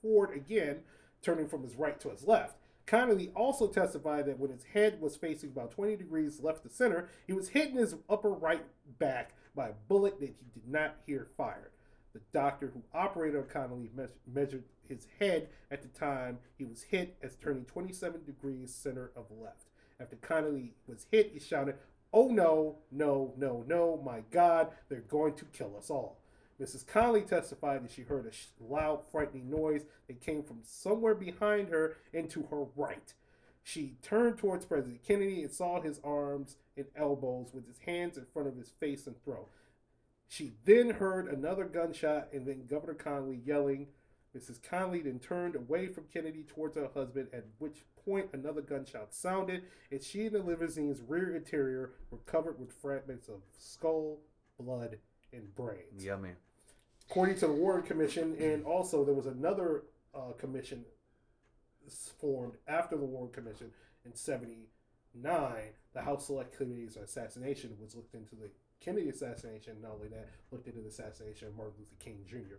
[0.00, 0.80] forward again,
[1.22, 2.56] turning from his right to his left.
[2.86, 7.08] Connally also testified that when his head was facing about 20 degrees left to center,
[7.26, 8.64] he was hit in his upper right
[8.98, 11.70] back by a bullet that he did not hear fired.
[12.12, 16.82] The doctor who operated on Connally me- measured his head at the time he was
[16.82, 19.68] hit as turning 27 degrees center of left.
[20.00, 21.76] After Connally was hit, he shouted,
[22.12, 26.18] Oh no, no, no, no, my God, they're going to kill us all.
[26.60, 26.84] Mrs.
[26.84, 31.96] Connally testified that she heard a loud, frightening noise that came from somewhere behind her
[32.12, 33.14] and to her right.
[33.62, 38.26] She turned towards President Kennedy and saw his arms and elbows with his hands in
[38.26, 39.48] front of his face and throat.
[40.28, 43.88] She then heard another gunshot and then Governor Connally yelling.
[44.36, 44.60] Mrs.
[44.60, 49.62] Connally then turned away from Kennedy towards her husband, at which point another gunshot sounded,
[49.90, 54.20] and she and the limousine's rear interior were covered with fragments of skull,
[54.58, 54.98] blood,
[55.32, 56.30] and brains yummy.
[57.08, 60.84] according to the Warren Commission, and also there was another uh, commission
[62.20, 63.70] formed after the Warren Commission
[64.04, 65.52] in '79.
[65.94, 69.76] The House Select Committee's assassination was looked into the Kennedy assassination.
[69.82, 72.56] Not only that, looked into the assassination of Martin Luther King Jr.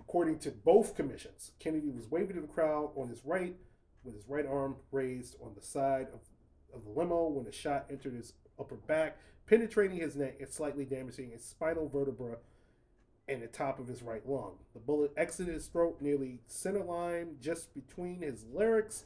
[0.00, 3.56] According to both commissions, Kennedy was waving to the crowd on his right,
[4.04, 6.20] with his right arm raised on the side of,
[6.74, 9.16] of the limo when a shot entered his upper back,
[9.46, 12.36] penetrating his neck and slightly damaging his spinal vertebra
[13.28, 14.52] and the top of his right lung.
[14.74, 19.04] The bullet exited his throat nearly centerline, just between his larynx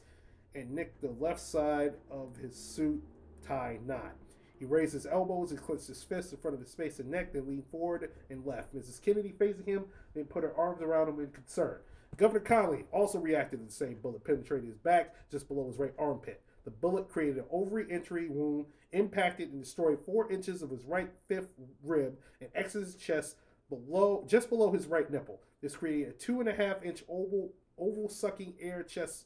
[0.53, 3.03] and nicked the left side of his suit
[3.45, 4.15] tie knot.
[4.61, 7.33] He raised his elbows and clenched his fists in front of his face and neck,
[7.33, 8.75] then leaned forward and left.
[8.75, 9.01] Mrs.
[9.01, 11.79] Kennedy facing him, then put her arms around him in concern.
[12.15, 15.95] Governor Connally also reacted to the same bullet penetrating his back just below his right
[15.97, 16.43] armpit.
[16.63, 21.09] The bullet created an ovoid entry wound, impacted and destroyed four inches of his right
[21.27, 21.53] fifth
[21.83, 23.37] rib, and exited his chest
[23.67, 25.41] below, just below his right nipple.
[25.63, 29.25] This created a two and a half inch oval, oval sucking air chest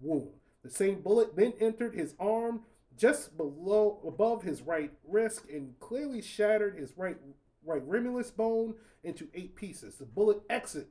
[0.00, 0.30] wound.
[0.62, 2.62] The same bullet then entered his arm
[3.00, 7.16] just below, above his right wrist, and clearly shattered his right
[7.64, 9.96] right remulus bone into eight pieces.
[9.96, 10.88] The bullet exit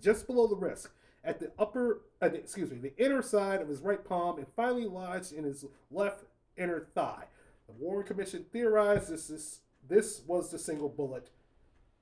[0.00, 0.88] just below the wrist
[1.22, 4.86] at the upper, uh, excuse me, the inner side of his right palm, and finally
[4.86, 6.24] lodged in his left
[6.56, 7.26] inner thigh.
[7.68, 11.30] The Warren Commission theorized this is, this was the single bullet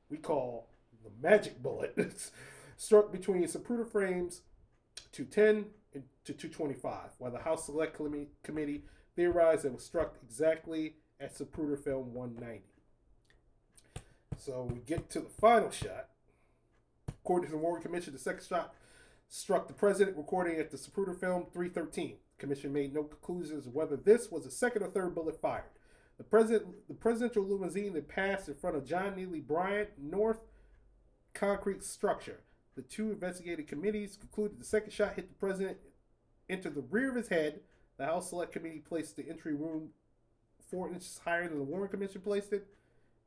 [0.09, 0.69] we call
[1.05, 1.97] the magic bullet
[2.77, 4.41] struck between Zapruder frames
[5.13, 7.99] 210 and to 225, while the House Select
[8.43, 8.85] Committee
[9.21, 12.63] theorized it was struck exactly at Zapruder film 190.
[14.39, 16.09] So we get to the final shot.
[17.07, 18.75] According to the Warren Commission, the second shot
[19.29, 22.17] struck the president recording at the Zapruder film 313.
[22.39, 25.65] The commission made no conclusions whether this was the second or third bullet fired.
[26.17, 30.41] The president, the presidential limousine that passed in front of John Neely Bryant North
[31.35, 32.41] concrete structure.
[32.75, 35.77] The two investigative committees concluded the second shot hit the president
[36.49, 37.61] into the rear of his head.
[38.01, 39.91] The House Select Committee placed the entry room
[40.71, 42.67] four inches higher than the Warren Commission placed it.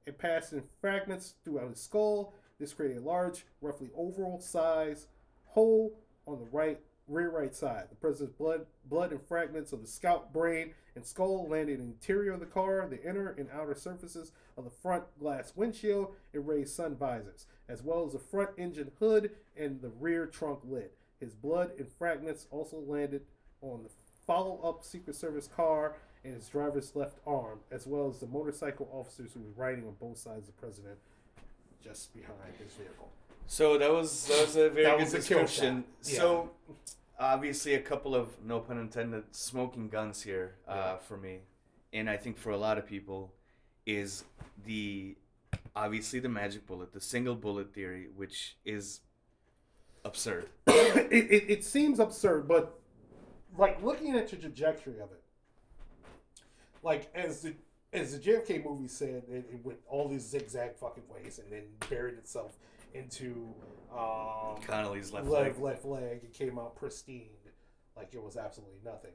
[0.07, 2.33] It passed in fragments throughout his skull.
[2.59, 5.09] This created a large, roughly oval size
[5.45, 7.83] hole on the right rear right side.
[7.91, 11.91] The president's blood, blood and fragments of the scalp, brain, and skull landed in the
[11.91, 16.47] interior of the car, the inner and outer surfaces of the front glass windshield and
[16.47, 20.89] raised sun visors, as well as the front engine hood and the rear trunk lid.
[21.19, 23.21] His blood and fragments also landed
[23.61, 23.89] on the
[24.25, 29.33] follow-up Secret Service car and its driver's left arm, as well as the motorcycle officers
[29.33, 30.97] who were riding on both sides of the president
[31.83, 33.09] just behind his vehicle.
[33.45, 35.83] So that was that was a very good description.
[36.03, 36.17] Yeah.
[36.17, 36.51] So
[37.19, 40.97] obviously a couple of no pun intended smoking guns here uh, yeah.
[40.97, 41.39] for me,
[41.91, 43.33] and I think for a lot of people,
[43.85, 44.23] is
[44.65, 45.17] the
[45.75, 49.01] obviously the magic bullet, the single bullet theory, which is
[50.05, 50.49] absurd.
[50.67, 52.79] it, it, it seems absurd, but
[53.57, 55.23] like looking at the trajectory of it,
[56.81, 57.53] like as the
[57.91, 61.63] as the JFK movie said, it, it went all these zigzag fucking ways and then
[61.89, 62.57] buried itself
[62.93, 63.53] into
[63.91, 65.59] um, Connally's left leg.
[65.59, 66.21] Left leg.
[66.23, 67.29] It came out pristine,
[67.95, 69.11] like it was absolutely nothing.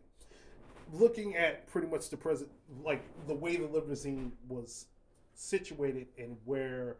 [0.93, 2.51] Looking at pretty much the present,
[2.85, 4.87] like the way the limousine was
[5.35, 6.97] situated and where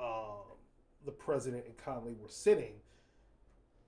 [0.00, 0.56] um,
[1.04, 2.72] the president and Connally were sitting,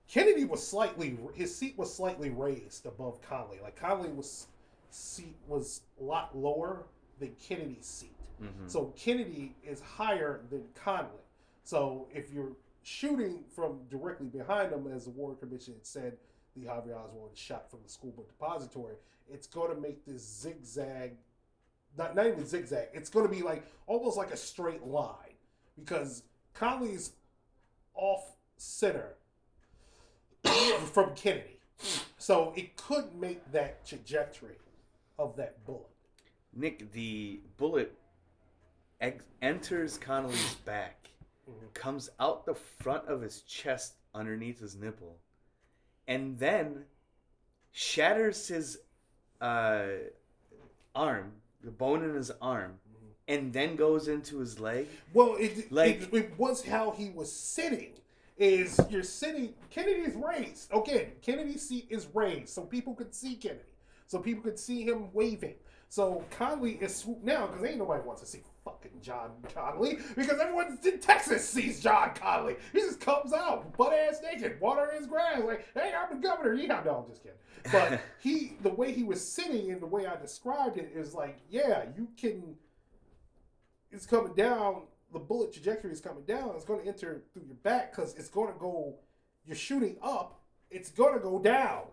[0.09, 3.61] Kennedy was slightly his seat was slightly raised above Connally.
[3.61, 4.47] Like Connally was
[4.89, 6.87] seat was a lot lower
[7.19, 8.15] than Kennedy's seat.
[8.41, 8.67] Mm-hmm.
[8.67, 11.25] So Kennedy is higher than Connally.
[11.63, 16.17] So if you're shooting from directly behind them, as the Warren Commission had said,
[16.55, 18.95] the Harvey Oswald shot from the school book depository,
[19.31, 21.11] it's going to make this zigzag,
[21.95, 25.35] not, not even zigzag, it's going to be like almost like a straight line
[25.77, 26.23] because
[26.55, 27.11] Connally's
[27.93, 28.23] off
[28.57, 29.15] center
[30.43, 31.59] from Kennedy.
[32.17, 34.57] So it could make that trajectory
[35.17, 35.89] of that bullet.
[36.53, 37.95] Nick, the bullet
[38.99, 41.09] ex- enters Connally's back
[41.49, 41.65] mm-hmm.
[41.73, 45.17] comes out the front of his chest underneath his nipple,
[46.07, 46.85] and then
[47.71, 48.79] shatters his
[49.39, 49.87] uh,
[50.95, 51.33] arm,
[51.63, 53.11] the bone in his arm, mm-hmm.
[53.27, 54.87] and then goes into his leg.
[55.13, 57.93] Well, it, like it, it was how he was sitting
[58.39, 60.71] is you're sitting Kennedy is raised.
[60.71, 63.61] Okay, Kennedy's seat is raised so people could see Kennedy.
[64.07, 65.55] So people could see him waving.
[65.89, 70.39] So Connally is swooped now because ain't nobody wants to see fucking John Connally because
[70.39, 72.57] everyone in Texas sees John Connally.
[72.71, 76.53] He just comes out butt ass naked, water his grass, like, hey, I'm the governor.
[76.53, 77.37] Yeah, no, I'm just kidding.
[77.71, 81.39] But he, the way he was sitting and the way I described it is like,
[81.49, 82.55] yeah, you can.
[83.91, 84.83] It's coming down.
[85.11, 86.51] The bullet trajectory is coming down.
[86.55, 88.95] It's going to enter through your back because it's going to go.
[89.45, 90.41] You're shooting up.
[90.69, 91.83] It's going to go down.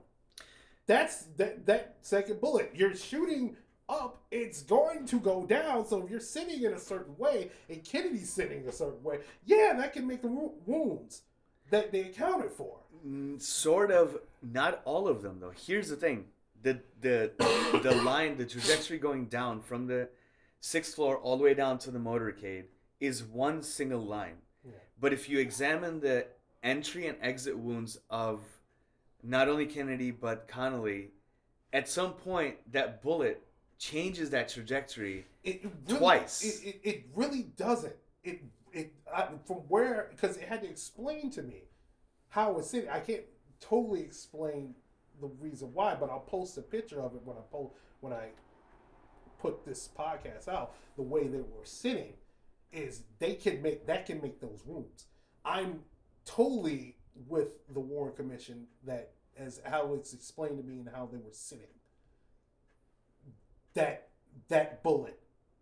[0.87, 2.73] That's that that second bullet.
[2.75, 3.57] You're shooting
[3.89, 5.87] up, it's going to go down.
[5.87, 9.75] So if you're sitting in a certain way and Kennedy's sitting a certain way, yeah,
[9.77, 11.23] that can make the wounds
[11.71, 12.79] that they accounted for.
[13.07, 15.53] Mm, sort of, not all of them though.
[15.67, 16.27] Here's the thing:
[16.63, 17.33] the the
[17.83, 20.09] the line, the trajectory going down from the
[20.61, 22.65] sixth floor all the way down to the motorcade
[23.01, 24.37] is one single line.
[24.65, 24.73] Yeah.
[25.01, 26.27] But if you examine the
[26.63, 28.43] entry and exit wounds of
[29.23, 31.09] not only Kennedy but Connally
[31.73, 33.43] at some point that bullet
[33.79, 36.43] changes that trajectory It really, Twice.
[36.43, 37.95] It, it, it really doesn't.
[38.25, 38.43] It
[38.73, 41.63] it I, from where because it had to explain to me
[42.29, 42.89] how it's sitting.
[42.89, 43.23] I can't
[43.61, 44.75] totally explain
[45.21, 48.29] the reason why, but I'll post a picture of it when I post when I
[49.39, 50.75] put this podcast out.
[50.97, 52.15] The way they were sitting
[52.73, 55.07] is they can make that can make those wounds.
[55.45, 55.81] I'm
[56.25, 56.97] totally
[57.29, 61.33] with the Warren Commission that as how it's explained to me and how they were
[61.33, 61.67] sitting.
[63.75, 64.09] That
[64.49, 65.19] that bullet,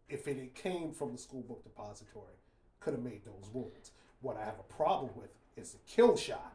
[0.09, 2.37] if it had came from the school book depository,
[2.81, 3.93] could have made those wounds.
[4.21, 6.55] What I have a problem with is the kill shot.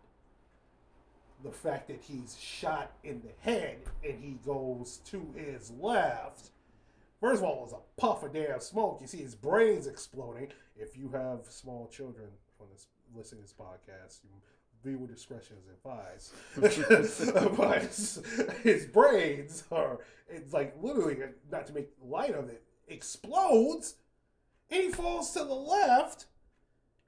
[1.43, 6.50] The fact that he's shot in the head and he goes to his left.
[7.20, 8.99] First of all, it was a puff of damn smoke.
[9.01, 10.47] You see his brains exploding.
[10.78, 12.28] If you have small children
[12.61, 14.30] on this listening to this podcast, you
[14.97, 16.34] with discretion is advised.
[17.57, 18.22] but his,
[18.63, 19.99] his brains are
[20.30, 21.17] it's like literally
[21.51, 23.95] not to make light of it, explodes
[24.72, 26.26] and he falls to the left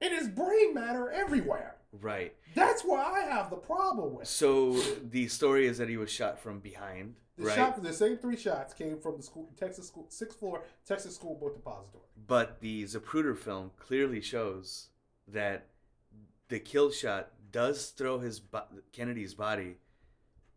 [0.02, 1.76] and his brain matter everywhere.
[2.02, 2.36] right.
[2.56, 4.28] That's where I have the problem with.
[4.28, 7.56] So the story is that he was shot from behind, The right?
[7.56, 11.36] shot the same three shots came from the school Texas school sixth floor Texas school
[11.36, 12.04] book depository.
[12.28, 14.88] But the Zapruder film clearly shows
[15.28, 15.68] that
[16.50, 19.78] the kill shot does throw his bo- Kennedy's body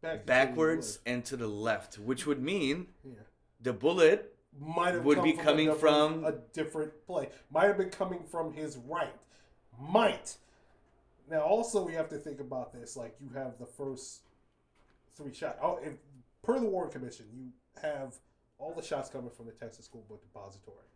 [0.02, 3.12] Back to backwards and to the left, which would mean Yeah.
[3.60, 7.28] the bullet Might have Would be from coming different- from- a different play.
[7.50, 9.16] Might have been coming from his right.
[9.80, 10.36] Might.
[11.28, 12.96] Now also we have to think about this.
[12.96, 14.20] Like you have the first
[15.16, 15.58] three shots.
[15.60, 15.94] Oh, if
[16.44, 18.14] per the Warren Commission, you have
[18.58, 20.86] all the shots coming from the Texas School Book Depository.